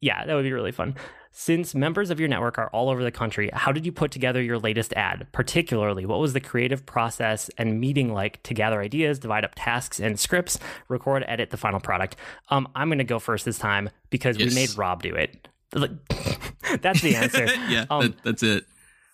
[0.00, 0.94] Yeah, that would be really fun.
[1.38, 4.40] Since members of your network are all over the country, how did you put together
[4.40, 5.26] your latest ad?
[5.32, 10.00] Particularly, what was the creative process and meeting like to gather ideas, divide up tasks
[10.00, 12.16] and scripts, record, edit the final product?
[12.48, 14.48] Um, I'm going to go first this time because yes.
[14.48, 15.46] we made Rob do it.
[16.80, 17.44] that's the answer.
[17.68, 18.64] yeah, um, that, that's it.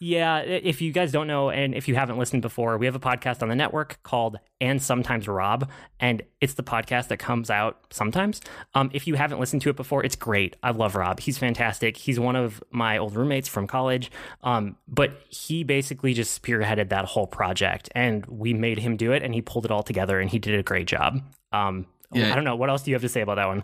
[0.04, 2.98] Yeah, if you guys don't know, and if you haven't listened before, we have a
[2.98, 7.78] podcast on the network called And Sometimes Rob, and it's the podcast that comes out
[7.90, 8.40] sometimes.
[8.74, 10.56] Um, if you haven't listened to it before, it's great.
[10.60, 11.20] I love Rob.
[11.20, 11.96] He's fantastic.
[11.96, 14.10] He's one of my old roommates from college,
[14.42, 19.22] um, but he basically just spearheaded that whole project, and we made him do it,
[19.22, 21.22] and he pulled it all together, and he did a great job.
[21.52, 22.32] Um, yeah.
[22.32, 22.56] I don't know.
[22.56, 23.62] What else do you have to say about that one?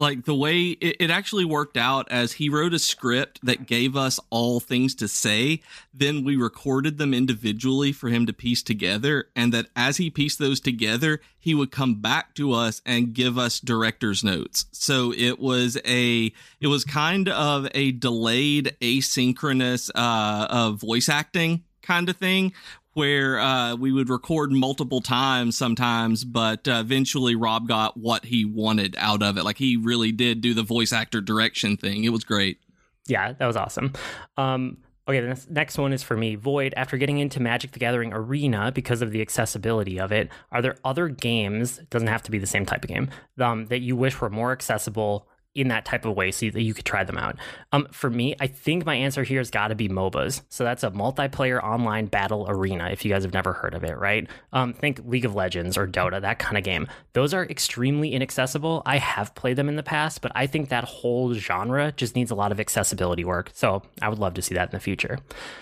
[0.00, 3.96] Like the way it, it, actually worked out as he wrote a script that gave
[3.96, 5.60] us all things to say
[5.92, 10.38] then we recorded them individually for him to piece together and that as he pieced
[10.38, 14.66] those together he would come back to us and give us director's notes.
[14.72, 21.64] So it was a it was kind of a delayed asynchronous uh, uh voice acting
[21.80, 22.52] kind of thing
[22.98, 28.44] where uh, we would record multiple times sometimes, but uh, eventually Rob got what he
[28.44, 29.44] wanted out of it.
[29.44, 32.02] Like he really did do the voice actor direction thing.
[32.02, 32.58] It was great.
[33.06, 33.92] Yeah, that was awesome.
[34.36, 36.34] Um, okay, the next one is for me.
[36.34, 40.60] Void, after getting into Magic the Gathering Arena because of the accessibility of it, are
[40.60, 43.94] there other games, doesn't have to be the same type of game, um, that you
[43.94, 47.18] wish were more accessible in that type of way so that you could try them
[47.18, 47.36] out.
[47.72, 50.42] Um, for me, I think my answer here has got to be MOBAs.
[50.48, 53.98] So that's a multiplayer online battle arena, if you guys have never heard of it,
[53.98, 54.28] right?
[54.52, 56.86] Um, think League of Legends or Dota, that kind of game.
[57.12, 58.82] Those are extremely inaccessible.
[58.86, 62.30] I have played them in the past, but I think that whole genre just needs
[62.30, 63.50] a lot of accessibility work.
[63.54, 65.18] So I would love to see that in the future.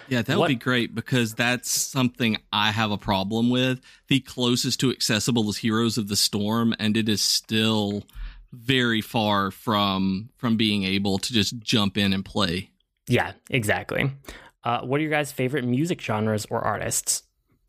[0.09, 3.80] Yeah, that would be great because that's something I have a problem with.
[4.09, 8.04] The closest to accessible is Heroes of the Storm, and it is still
[8.52, 12.70] very far from from being able to just jump in and play.
[13.09, 14.11] Yeah, exactly.
[14.64, 17.22] Uh, what are your guys' favorite music genres or artists?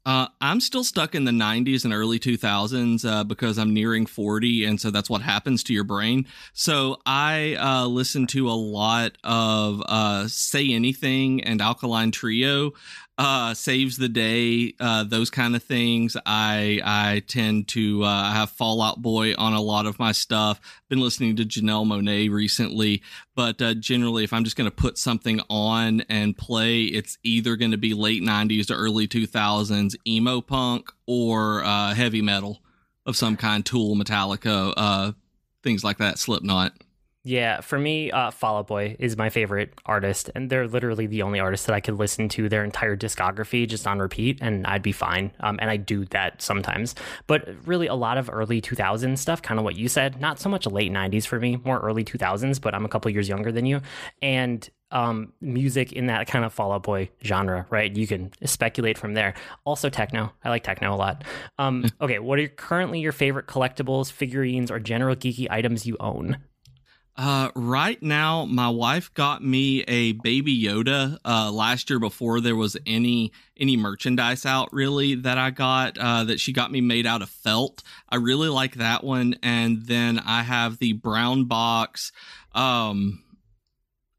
[0.08, 4.64] Uh, I'm still stuck in the 90s and early 2000s uh, because I'm nearing 40,
[4.64, 6.26] and so that's what happens to your brain.
[6.54, 12.72] So I uh, listen to a lot of uh, Say Anything and Alkaline Trio
[13.18, 16.16] uh, saves the day, uh, those kind of things.
[16.26, 20.12] I I tend to uh, I have Fall Out Boy on a lot of my
[20.12, 20.62] stuff.
[20.88, 23.02] Been listening to Janelle Monáe recently,
[23.36, 27.56] but uh, generally, if I'm just going to put something on and play, it's either
[27.56, 32.60] going to be late '90s to early 2000s emo punk or uh, heavy metal
[33.08, 35.12] of some kind, Tool, Metallica, uh,
[35.64, 36.74] things like that, Slipknot.
[37.28, 41.24] Yeah, for me, uh, Fall Out Boy is my favorite artist, and they're literally the
[41.24, 44.82] only artist that I could listen to their entire discography just on repeat, and I'd
[44.82, 45.34] be fine.
[45.42, 46.96] Um, and I do that sometimes,
[47.28, 50.22] but really a lot of early 2000s stuff, kind of what you said.
[50.22, 53.28] Not so much late 90s for me, more early 2000s, but I'm a couple years
[53.28, 53.82] younger than you,
[54.22, 57.94] and um, music in that kind of Fall Out Boy genre, right?
[57.94, 59.34] You can speculate from there.
[59.66, 60.32] Also, techno.
[60.46, 61.26] I like techno a lot.
[61.60, 61.88] Um, hmm.
[62.06, 66.38] okay, what are currently your favorite collectibles, figurines, or general geeky items you own?
[67.18, 72.56] Uh, right now, my wife got me a baby Yoda uh, last year before there
[72.56, 77.08] was any any merchandise out really that I got uh, that she got me made
[77.08, 77.82] out of felt.
[78.08, 82.12] I really like that one, and then I have the brown box.
[82.54, 83.24] Um,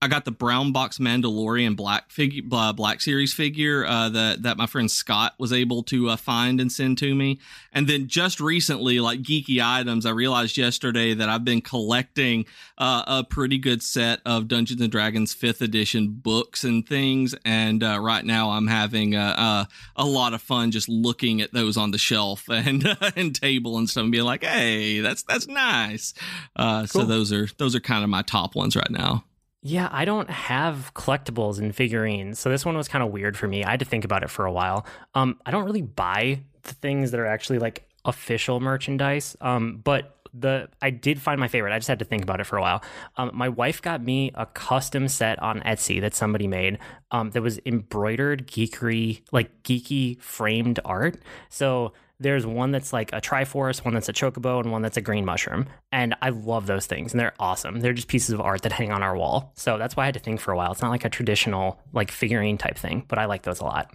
[0.00, 4.56] I got the brown box Mandalorian Black figure, uh, Black Series figure uh, that that
[4.56, 7.40] my friend Scott was able to uh, find and send to me.
[7.72, 13.02] And then just recently, like geeky items, I realized yesterday that I've been collecting uh,
[13.08, 17.34] a pretty good set of Dungeons and Dragons Fifth Edition books and things.
[17.44, 21.52] And uh, right now, I'm having a, a, a lot of fun just looking at
[21.52, 25.48] those on the shelf and and table and stuff, and being like, "Hey, that's that's
[25.48, 26.14] nice."
[26.54, 27.02] Uh, cool.
[27.02, 29.24] So those are those are kind of my top ones right now.
[29.60, 33.48] Yeah, I don't have collectibles and figurines, so this one was kind of weird for
[33.48, 33.64] me.
[33.64, 34.86] I had to think about it for a while.
[35.14, 39.36] Um, I don't really buy the things that are actually like official merchandise.
[39.40, 41.72] Um, but the I did find my favorite.
[41.72, 42.82] I just had to think about it for a while.
[43.16, 46.78] Um, my wife got me a custom set on Etsy that somebody made
[47.10, 51.20] um, that was embroidered geekery, like geeky framed art.
[51.48, 55.00] So there's one that's like a Triforce, one that's a Chocobo, and one that's a
[55.00, 55.66] green mushroom.
[55.92, 57.80] And I love those things, and they're awesome.
[57.80, 59.52] They're just pieces of art that hang on our wall.
[59.54, 60.72] So that's why I had to think for a while.
[60.72, 63.92] It's not like a traditional like figurine type thing, but I like those a lot.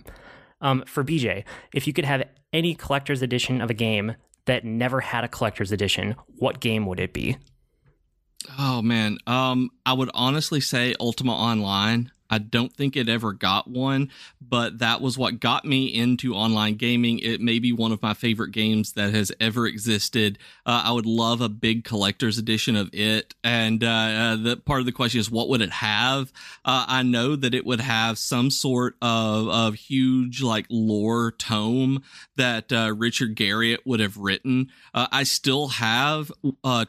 [0.62, 5.02] Um, for BJ, if you could have any collector's edition of a game that never
[5.02, 7.38] had a collector's edition, what game would it be?
[8.58, 12.12] Oh man, um, I would honestly say Ultima Online.
[12.34, 14.10] I don't think it ever got one,
[14.41, 17.19] but that was what got me into online gaming.
[17.19, 20.39] It may be one of my favorite games that has ever existed.
[20.65, 23.36] Uh, I would love a big collector's edition of it.
[23.43, 26.34] And uh, uh, the part of the question is, what would it have?
[26.65, 32.02] Uh, I know that it would have some sort of, of huge like lore tome
[32.36, 34.72] that uh, Richard Garriott would have written.
[34.91, 36.32] Uh, I still have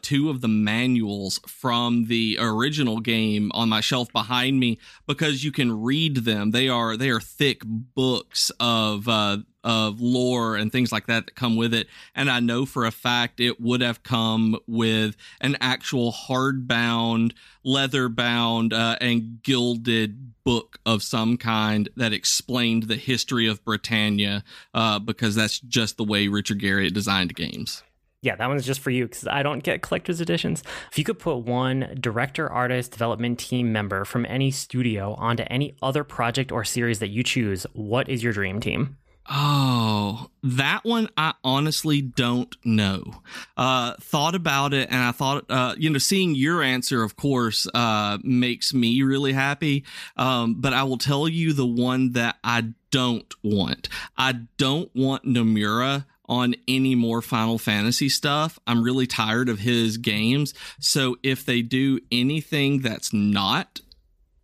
[0.01, 5.43] two of the manuals from the original game on my shelf behind me because because
[5.43, 6.51] you can read them.
[6.51, 11.35] They are they are thick books of uh, of lore and things like that that
[11.35, 11.87] come with it.
[12.13, 17.33] And I know for a fact it would have come with an actual hardbound,
[17.65, 24.43] leather bound, uh, and gilded book of some kind that explained the history of Britannia,
[24.73, 27.83] uh, because that's just the way Richard Garriott designed games.
[28.25, 30.63] Yeah, that one's just for you because I don't get collector's editions.
[30.91, 35.77] If you could put one director, artist, development team member from any studio onto any
[35.83, 38.97] other project or series that you choose, what is your dream team?
[39.29, 43.21] Oh, that one I honestly don't know.
[43.55, 47.67] Uh, thought about it, and I thought, uh, you know, seeing your answer, of course,
[47.75, 49.85] uh, makes me really happy.
[50.17, 53.87] Um, but I will tell you the one that I don't want.
[54.17, 58.59] I don't want Nomura on any more Final Fantasy stuff.
[58.67, 60.53] I'm really tired of his games.
[60.79, 63.81] So if they do anything that's not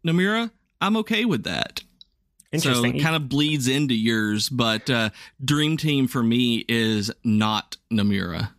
[0.06, 1.84] Nomura, I'm okay with that.
[2.58, 5.12] So it kind of bleeds into yours, but uh,
[5.44, 8.52] Dream Team for me is not Nomura.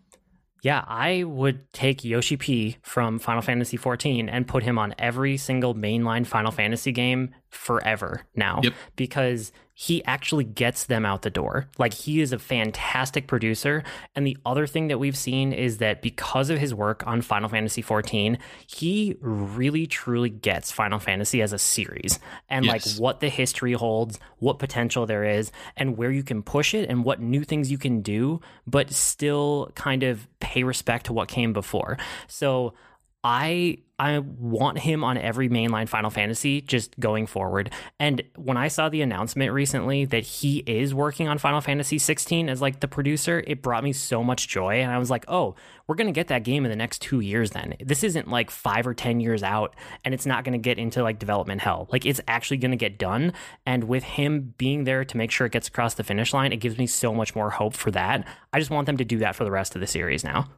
[0.62, 5.36] Yeah, I would take Yoshi P from Final Fantasy XIV and put him on every
[5.36, 8.72] single mainline Final Fantasy game forever now yep.
[8.96, 11.68] because he actually gets them out the door.
[11.78, 13.82] Like he is a fantastic producer.
[14.14, 17.48] And the other thing that we've seen is that because of his work on Final
[17.48, 22.72] Fantasy XIV, he really truly gets Final Fantasy as a series and yes.
[22.72, 26.88] like what the history holds, what potential there is, and where you can push it
[26.88, 31.28] and what new things you can do, but still kind of pay respect to what
[31.28, 31.98] came before.
[32.28, 32.74] So
[33.24, 37.72] I I want him on every mainline Final Fantasy just going forward.
[38.00, 42.48] And when I saw the announcement recently that he is working on Final Fantasy 16
[42.48, 44.80] as like the producer, it brought me so much joy.
[44.80, 45.54] And I was like, oh,
[45.86, 47.76] we're going to get that game in the next two years then.
[47.78, 51.04] This isn't like five or 10 years out and it's not going to get into
[51.04, 51.86] like development hell.
[51.92, 53.32] Like it's actually going to get done.
[53.64, 56.56] And with him being there to make sure it gets across the finish line, it
[56.56, 58.26] gives me so much more hope for that.
[58.52, 60.48] I just want them to do that for the rest of the series now.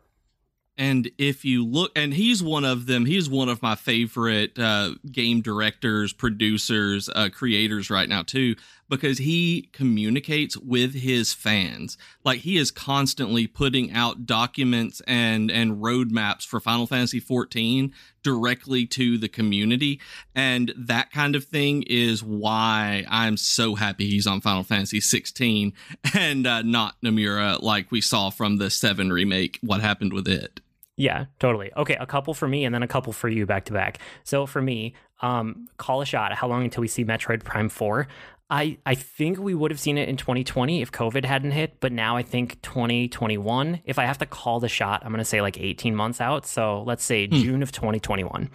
[0.77, 4.95] And if you look, and he's one of them, he's one of my favorite uh,
[5.11, 8.57] game directors, producers, uh, creators right now, too,
[8.89, 11.97] because he communicates with his fans.
[12.25, 17.95] Like he is constantly putting out documents and, and roadmaps for Final Fantasy 14
[18.25, 20.01] directly to the community.
[20.35, 25.73] And that kind of thing is why I'm so happy he's on Final Fantasy 16
[26.15, 30.61] and uh, not Nomura, like we saw from the 7 remake, what happened with it.
[30.97, 31.73] Yeah, totally.
[31.77, 33.99] Okay, a couple for me and then a couple for you back to back.
[34.23, 36.33] So for me, um, call a shot.
[36.35, 38.07] How long until we see Metroid Prime 4?
[38.51, 41.93] I, I think we would have seen it in 2020 if COVID hadn't hit, but
[41.93, 43.81] now I think 2021.
[43.85, 46.47] If I have to call the shot, I'm going to say like 18 months out.
[46.47, 47.35] So let's say hmm.
[47.37, 48.51] June of 2021.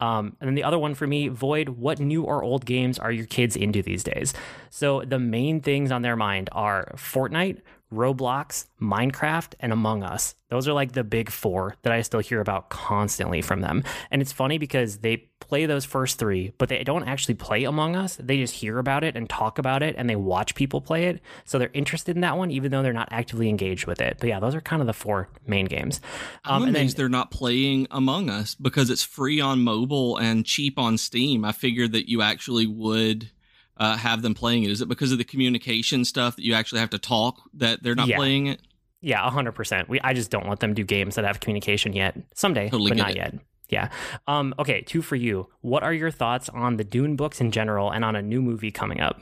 [0.00, 3.10] Um, and then the other one for me, Void, what new or old games are
[3.10, 4.32] your kids into these days?
[4.70, 7.60] So the main things on their mind are Fortnite,
[7.92, 10.34] Roblox, Minecraft, and Among Us.
[10.50, 13.84] Those are like the big four that I still hear about constantly from them.
[14.10, 17.96] And it's funny because they play those first three, but they don't actually play Among
[17.96, 18.16] Us.
[18.16, 21.20] They just hear about it and talk about it and they watch people play it.
[21.44, 24.16] So they're interested in that one, even though they're not actively engaged with it.
[24.20, 26.00] But yeah, those are kind of the four main games.
[26.44, 30.44] Um, I'm amazed then, they're not playing Among Us because it's free on mobile and
[30.44, 31.44] cheap on Steam.
[31.44, 33.30] I figured that you actually would
[33.78, 34.70] uh, have them playing it?
[34.70, 37.94] Is it because of the communication stuff that you actually have to talk that they're
[37.94, 38.16] not yeah.
[38.16, 38.60] playing it?
[39.00, 39.88] Yeah, hundred percent.
[39.88, 42.16] We I just don't let them do games that have communication yet.
[42.34, 43.16] Someday, totally but not it.
[43.16, 43.34] yet.
[43.68, 43.90] Yeah.
[44.26, 45.48] Um, okay, two for you.
[45.60, 48.70] What are your thoughts on the Dune books in general and on a new movie
[48.70, 49.20] coming up?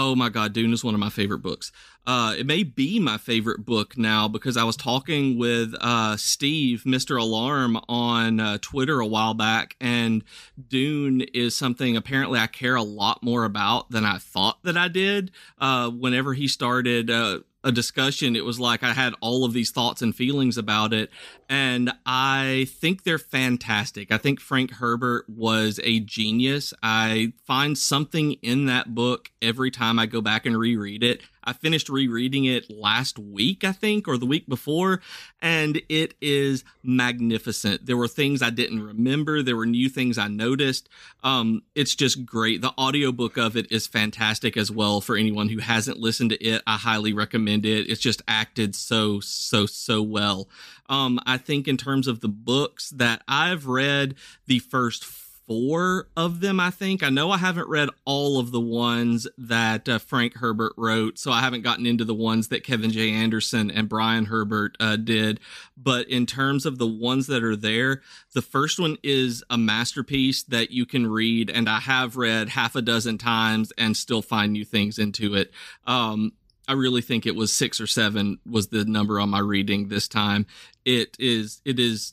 [0.00, 1.72] Oh my God, Dune is one of my favorite books.
[2.06, 6.84] Uh, it may be my favorite book now because I was talking with uh, Steve,
[6.86, 7.20] Mr.
[7.20, 10.22] Alarm, on uh, Twitter a while back, and
[10.68, 14.86] Dune is something apparently I care a lot more about than I thought that I
[14.86, 15.32] did.
[15.58, 19.70] Uh, whenever he started uh, a discussion, it was like I had all of these
[19.70, 21.10] thoughts and feelings about it.
[21.48, 24.10] And I think they're fantastic.
[24.10, 26.74] I think Frank Herbert was a genius.
[26.82, 31.22] I find something in that book every time I go back and reread it.
[31.48, 35.00] I finished rereading it last week, I think, or the week before,
[35.40, 37.86] and it is magnificent.
[37.86, 40.90] There were things I didn't remember, there were new things I noticed.
[41.24, 42.60] Um, it's just great.
[42.60, 46.62] The audiobook of it is fantastic as well for anyone who hasn't listened to it.
[46.66, 47.88] I highly recommend it.
[47.88, 50.50] It's just acted so, so, so well.
[50.90, 55.02] Um, I think in terms of the books that I've read, the first
[55.48, 57.02] four of them, I think.
[57.02, 61.32] I know I haven't read all of the ones that uh, Frank Herbert wrote, so
[61.32, 63.10] I haven't gotten into the ones that Kevin J.
[63.10, 65.40] Anderson and Brian Herbert uh, did.
[65.74, 68.02] But in terms of the ones that are there,
[68.34, 72.76] the first one is a masterpiece that you can read, and I have read half
[72.76, 75.50] a dozen times and still find new things into it.
[75.86, 76.32] Um,
[76.68, 80.08] I really think it was six or seven was the number on my reading this
[80.08, 80.44] time.
[80.84, 82.12] It is, it is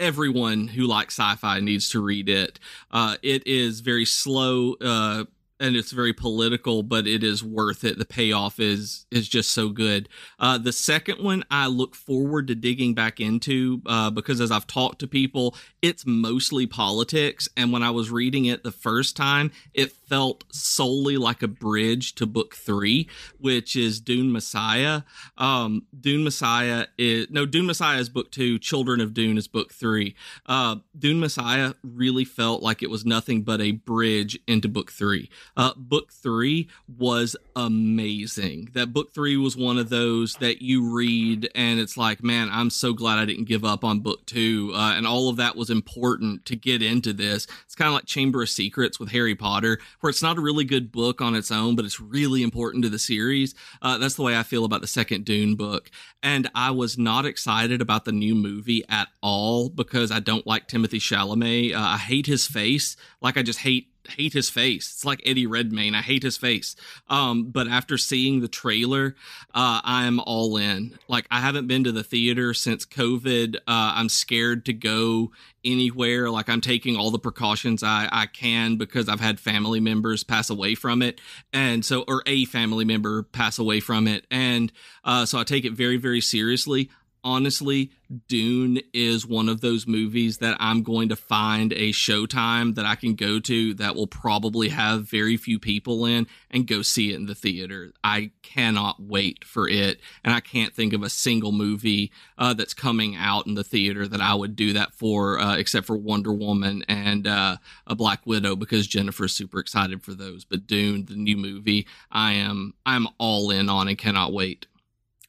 [0.00, 2.58] everyone who likes sci-fi needs to read it.
[2.90, 4.74] Uh, it is very slow.
[4.80, 5.24] Uh,
[5.60, 7.98] and it's very political, but it is worth it.
[7.98, 10.08] The payoff is is just so good.
[10.38, 14.66] Uh, the second one I look forward to digging back into uh, because as I've
[14.66, 17.48] talked to people, it's mostly politics.
[17.56, 22.14] And when I was reading it the first time, it felt solely like a bridge
[22.16, 23.08] to book three,
[23.38, 25.02] which is Dune Messiah.
[25.38, 28.58] Um, Dune Messiah is no Dune Messiah is book two.
[28.58, 30.16] Children of Dune is book three.
[30.46, 35.28] Uh, Dune Messiah really felt like it was nothing but a bridge into book three.
[35.56, 38.70] Uh, book three was amazing.
[38.74, 42.70] That book three was one of those that you read and it's like, man, I'm
[42.70, 44.72] so glad I didn't give up on book two.
[44.74, 47.46] Uh, and all of that was important to get into this.
[47.64, 50.64] It's kind of like Chamber of Secrets with Harry Potter, where it's not a really
[50.64, 53.54] good book on its own, but it's really important to the series.
[53.82, 55.90] Uh, that's the way I feel about the second Dune book.
[56.22, 60.68] And I was not excited about the new movie at all because I don't like
[60.68, 61.74] Timothée Chalamet.
[61.74, 62.96] Uh, I hate his face.
[63.20, 64.90] Like I just hate hate his face.
[64.92, 65.94] It's like Eddie Redmayne.
[65.94, 66.76] I hate his face.
[67.08, 69.14] Um, but after seeing the trailer,
[69.54, 70.98] uh, I'm all in.
[71.08, 73.56] Like I haven't been to the theater since COVID.
[73.56, 75.32] Uh, I'm scared to go
[75.64, 76.30] anywhere.
[76.30, 80.50] Like I'm taking all the precautions I, I can because I've had family members pass
[80.50, 81.20] away from it.
[81.52, 84.26] And so, or a family member pass away from it.
[84.30, 84.72] And
[85.04, 86.90] uh, so I take it very, very seriously
[87.24, 87.90] honestly,
[88.28, 92.96] Dune is one of those movies that I'm going to find a showtime that I
[92.96, 97.16] can go to that will probably have very few people in and go see it
[97.16, 97.92] in the theater.
[98.02, 100.00] I cannot wait for it.
[100.24, 104.08] And I can't think of a single movie uh, that's coming out in the theater
[104.08, 108.26] that I would do that for, uh, except for Wonder Woman and uh, a Black
[108.26, 110.44] Widow because Jennifer's super excited for those.
[110.44, 114.66] But Dune, the new movie, I am I'm all in on and cannot wait.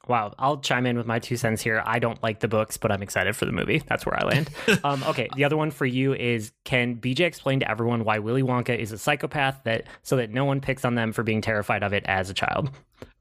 [0.07, 1.83] Wow, I'll chime in with my two cents here.
[1.85, 3.83] I don't like the books, but I'm excited for the movie.
[3.87, 4.49] That's where I land.
[4.83, 8.43] um, okay, the other one for you is: Can BJ explain to everyone why Willy
[8.43, 11.83] Wonka is a psychopath, that so that no one picks on them for being terrified
[11.83, 12.71] of it as a child?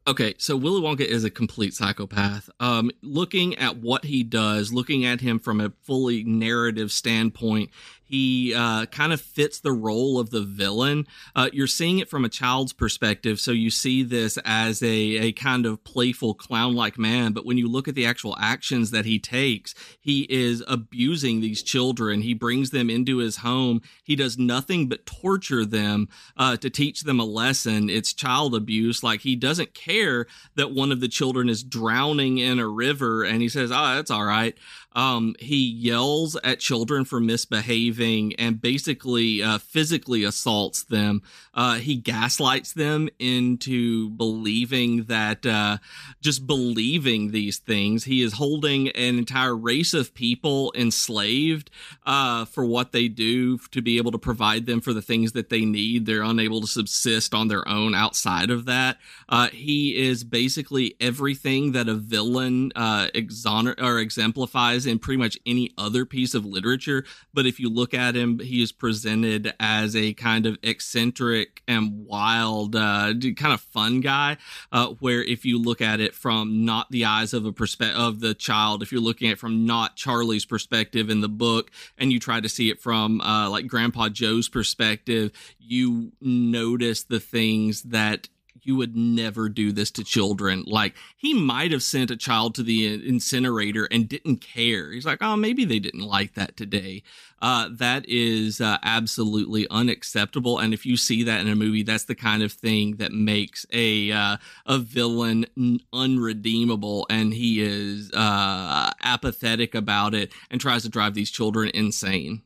[0.07, 2.49] Okay, so Willy Wonka is a complete psychopath.
[2.59, 7.71] Um, looking at what he does, looking at him from a fully narrative standpoint,
[8.11, 11.07] he uh, kind of fits the role of the villain.
[11.37, 15.33] Uh, you're seeing it from a child's perspective, so you see this as a, a
[15.33, 17.33] kind of playful clown like man.
[17.33, 21.63] But when you look at the actual actions that he takes, he is abusing these
[21.63, 22.23] children.
[22.23, 23.81] He brings them into his home.
[24.03, 27.89] He does nothing but torture them uh, to teach them a lesson.
[27.89, 29.05] It's child abuse.
[29.05, 33.41] Like he doesn't care that one of the children is drowning in a river, and
[33.41, 34.59] he says, "Oh, that's all right."
[34.93, 41.23] Um, he yells at children for misbehaving and basically uh, physically assaults them.
[41.55, 45.79] Uh, he gaslights them into believing that, uh,
[46.21, 48.05] just believing these things.
[48.05, 51.71] He is holding an entire race of people enslaved
[52.05, 55.51] uh, for what they do to be able to provide them for the things that
[55.51, 56.07] they need.
[56.07, 58.99] They're unable to subsist on their own outside of that.
[59.29, 65.39] Uh, he is basically everything that a villain uh, exoner- or exemplifies in pretty much
[65.47, 67.05] any other piece of literature.
[67.33, 72.07] But if you look at him, he is presented as a kind of eccentric and
[72.07, 74.37] wild, uh, kind of fun guy.
[74.73, 78.21] Uh, where if you look at it from not the eyes of a perspective of
[78.21, 82.13] the child, if you're looking at it from not Charlie's perspective in the book, and
[82.13, 87.83] you try to see it from uh, like Grandpa Joe's perspective, you notice the things
[87.83, 88.29] that
[88.67, 90.65] you would never do this to children.
[90.67, 94.93] Like he might have sent a child to the incinerator and didn't care.
[94.93, 97.03] He's like, oh, maybe they didn't like that today.
[97.43, 100.59] Uh, that is uh, absolutely unacceptable.
[100.59, 103.65] And if you see that in a movie, that's the kind of thing that makes
[103.73, 104.37] a uh,
[104.67, 107.07] a villain unredeemable.
[107.09, 112.43] And he is uh, apathetic about it and tries to drive these children insane.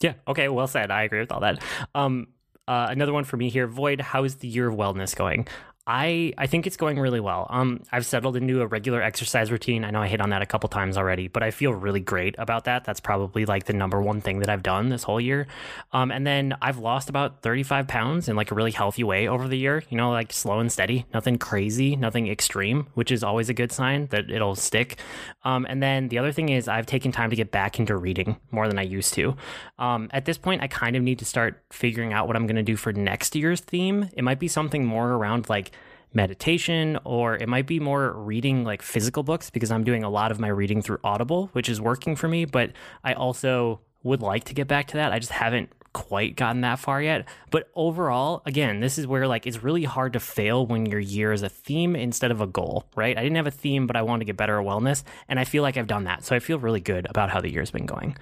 [0.00, 0.14] Yeah.
[0.28, 0.48] Okay.
[0.48, 0.90] Well said.
[0.90, 1.62] I agree with all that.
[1.94, 2.28] Um,
[2.68, 3.66] uh, another one for me here.
[3.66, 5.46] Void, how's the year of wellness going?
[5.86, 7.48] I I think it's going really well.
[7.50, 9.84] Um, I've settled into a regular exercise routine.
[9.84, 12.36] I know I hit on that a couple times already, but I feel really great
[12.38, 12.84] about that.
[12.84, 15.48] That's probably like the number one thing that I've done this whole year.
[15.92, 19.48] Um, and then I've lost about 35 pounds in like a really healthy way over
[19.48, 19.82] the year.
[19.90, 23.72] You know, like slow and steady, nothing crazy, nothing extreme, which is always a good
[23.72, 25.00] sign that it'll stick.
[25.42, 28.36] Um, and then the other thing is I've taken time to get back into reading
[28.52, 29.36] more than I used to.
[29.80, 32.54] Um, at this point, I kind of need to start figuring out what I'm going
[32.54, 34.10] to do for next year's theme.
[34.12, 35.71] It might be something more around like
[36.14, 40.30] meditation or it might be more reading like physical books because I'm doing a lot
[40.30, 42.72] of my reading through Audible, which is working for me, but
[43.04, 45.12] I also would like to get back to that.
[45.12, 47.26] I just haven't quite gotten that far yet.
[47.50, 51.32] But overall, again, this is where like it's really hard to fail when your year
[51.32, 53.16] is a theme instead of a goal, right?
[53.16, 55.44] I didn't have a theme, but I wanted to get better at wellness, and I
[55.44, 56.24] feel like I've done that.
[56.24, 58.16] So I feel really good about how the year's been going.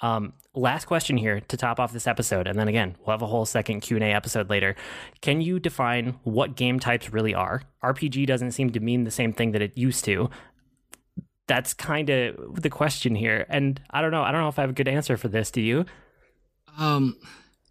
[0.00, 3.26] Um, last question here to top off this episode, and then again, we'll have a
[3.26, 4.76] whole second Q and A episode later.
[5.20, 7.62] Can you define what game types really are?
[7.82, 10.30] RPG doesn't seem to mean the same thing that it used to.
[11.48, 14.22] That's kind of the question here, and I don't know.
[14.22, 15.50] I don't know if I have a good answer for this.
[15.50, 15.86] Do you?
[16.76, 17.16] Um,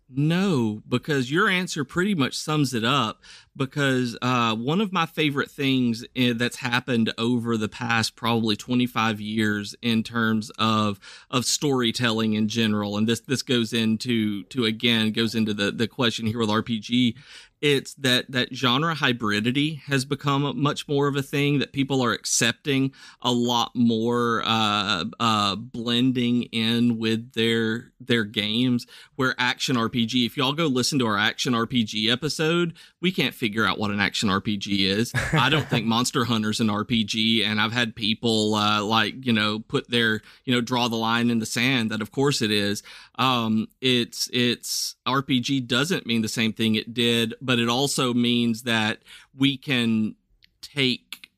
[0.09, 3.21] no, because your answer pretty much sums it up.
[3.55, 9.75] Because uh, one of my favorite things that's happened over the past probably 25 years
[9.81, 10.99] in terms of
[11.31, 15.87] of storytelling in general, and this this goes into to again goes into the the
[15.87, 17.15] question here with RPG
[17.61, 22.13] it's that that genre hybridity has become much more of a thing that people are
[22.13, 22.91] accepting
[23.21, 28.85] a lot more uh, uh, blending in with their their games
[29.15, 33.65] where action rpg if y'all go listen to our action rpg episode we can't figure
[33.65, 35.11] out what an action rpg is.
[35.33, 39.59] I don't think monster hunter's an rpg and i've had people uh, like you know
[39.59, 42.83] put their you know draw the line in the sand that of course it is.
[43.19, 48.63] Um, it's it's rpg doesn't mean the same thing it did but it also means
[48.63, 48.99] that
[49.35, 50.15] we can
[50.61, 51.29] take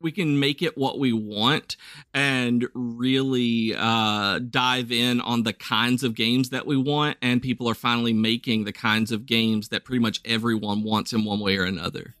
[0.00, 1.76] we can make it what we want
[2.14, 7.68] and really uh, dive in on the kinds of games that we want and people
[7.68, 11.58] are finally making the kinds of games that pretty much everyone wants in one way
[11.58, 12.14] or another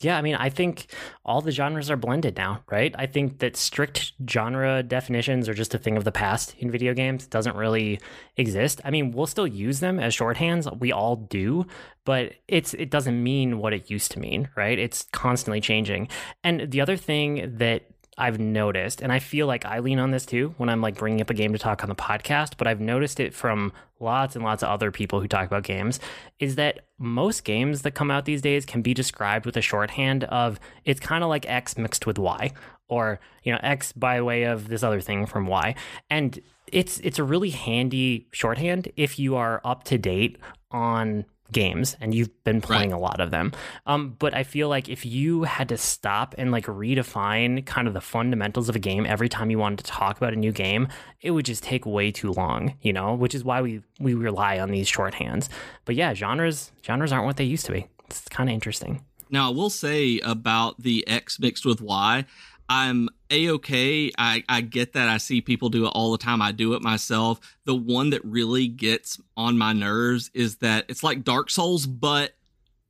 [0.00, 0.86] yeah, I mean, I think
[1.24, 2.94] all the genres are blended now, right?
[2.96, 6.94] I think that strict genre definitions are just a thing of the past in video
[6.94, 7.24] games.
[7.24, 7.98] It doesn't really
[8.36, 8.80] exist.
[8.84, 10.78] I mean, we'll still use them as shorthands.
[10.78, 11.66] We all do,
[12.04, 14.78] but it's it doesn't mean what it used to mean, right?
[14.78, 16.08] It's constantly changing.
[16.44, 17.82] And the other thing that
[18.18, 21.20] I've noticed, and I feel like I lean on this too when I'm like bringing
[21.20, 24.44] up a game to talk on the podcast, but I've noticed it from lots and
[24.44, 26.00] lots of other people who talk about games,
[26.38, 30.24] is that most games that come out these days can be described with a shorthand
[30.24, 32.52] of it's kind of like X mixed with Y,
[32.88, 35.74] or you know X by way of this other thing from Y,
[36.10, 36.40] and
[36.72, 40.38] it's it's a really handy shorthand if you are up to date
[40.70, 42.96] on games and you've been playing right.
[42.96, 43.52] a lot of them.
[43.86, 47.94] Um, but I feel like if you had to stop and like redefine kind of
[47.94, 50.88] the fundamentals of a game every time you wanted to talk about a new game,
[51.20, 54.58] it would just take way too long, you know, which is why we we rely
[54.58, 55.48] on these shorthands.
[55.84, 57.86] But yeah, genres genres aren't what they used to be.
[58.06, 59.04] It's kind of interesting.
[59.30, 62.24] Now, I will say about the X mixed with Y,
[62.68, 64.10] I'm a okay.
[64.18, 65.08] I, I get that.
[65.08, 66.42] I see people do it all the time.
[66.42, 67.40] I do it myself.
[67.64, 72.34] The one that really gets on my nerves is that it's like Dark Souls, but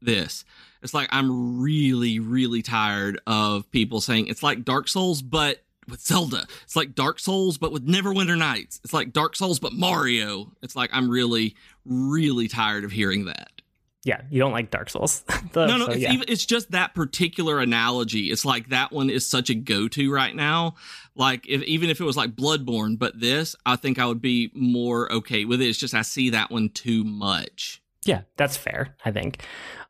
[0.00, 0.44] this.
[0.82, 6.00] It's like I'm really, really tired of people saying it's like Dark Souls, but with
[6.00, 6.46] Zelda.
[6.64, 8.80] It's like Dark Souls, but with Neverwinter Nights.
[8.84, 10.52] It's like Dark Souls, but Mario.
[10.62, 13.57] It's like I'm really, really tired of hearing that
[14.04, 15.20] yeah, you don't like Dark Souls.
[15.52, 16.12] the, no, no, so, it's, yeah.
[16.12, 18.30] even, it's just that particular analogy.
[18.30, 20.76] It's like that one is such a go-to right now.
[21.14, 24.52] Like if even if it was like Bloodborne, but this, I think I would be
[24.54, 25.68] more okay with it.
[25.68, 27.82] It's just I see that one too much.
[28.08, 28.96] Yeah, that's fair.
[29.04, 29.44] I think.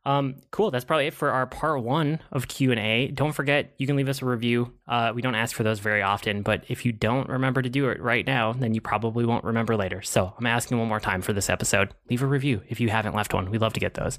[0.04, 0.72] Um, cool.
[0.72, 3.08] That's probably it for our part one of Q and A.
[3.08, 4.72] Don't forget, you can leave us a review.
[4.88, 7.90] Uh, we don't ask for those very often, but if you don't remember to do
[7.90, 10.02] it right now, then you probably won't remember later.
[10.02, 11.94] So I'm asking one more time for this episode.
[12.10, 13.52] Leave a review if you haven't left one.
[13.52, 14.18] We'd love to get those.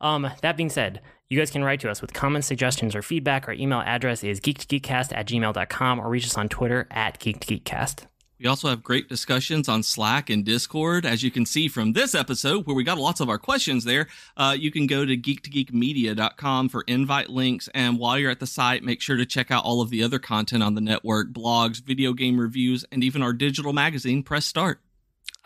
[0.00, 3.46] Um, that being said, you guys can write to us with comments, suggestions, or feedback.
[3.46, 8.06] Our email address is geek2geekcast at gmail.com or reach us on Twitter at geek2geekcast.
[8.44, 11.06] We also have great discussions on Slack and Discord.
[11.06, 14.06] As you can see from this episode, where we got lots of our questions there,
[14.36, 17.70] uh, you can go to geek2geekmedia.com for invite links.
[17.72, 20.18] And while you're at the site, make sure to check out all of the other
[20.18, 24.78] content on the network blogs, video game reviews, and even our digital magazine, Press Start.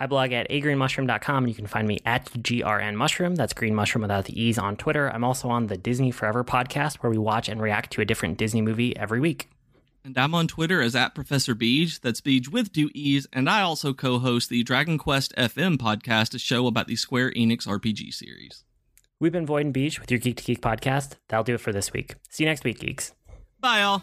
[0.01, 3.37] I blog at agreenmushroom.com and you can find me at GRN Mushroom.
[3.37, 5.09] That's green mushroom without the E's on Twitter.
[5.09, 8.39] I'm also on the Disney Forever podcast where we watch and react to a different
[8.39, 9.49] Disney movie every week.
[10.09, 12.01] And I'm on Twitter as at Professor Beej.
[12.01, 13.27] That's Beej with two E's.
[13.31, 17.33] And I also co host the Dragon Quest FM podcast, a show about the Square
[17.33, 18.65] Enix RPG series.
[19.21, 21.17] We've been Void and Beej with your Geek to Geek podcast.
[21.29, 22.15] That'll do it for this week.
[22.31, 23.13] See you next week, geeks.
[23.61, 24.03] Bye, all.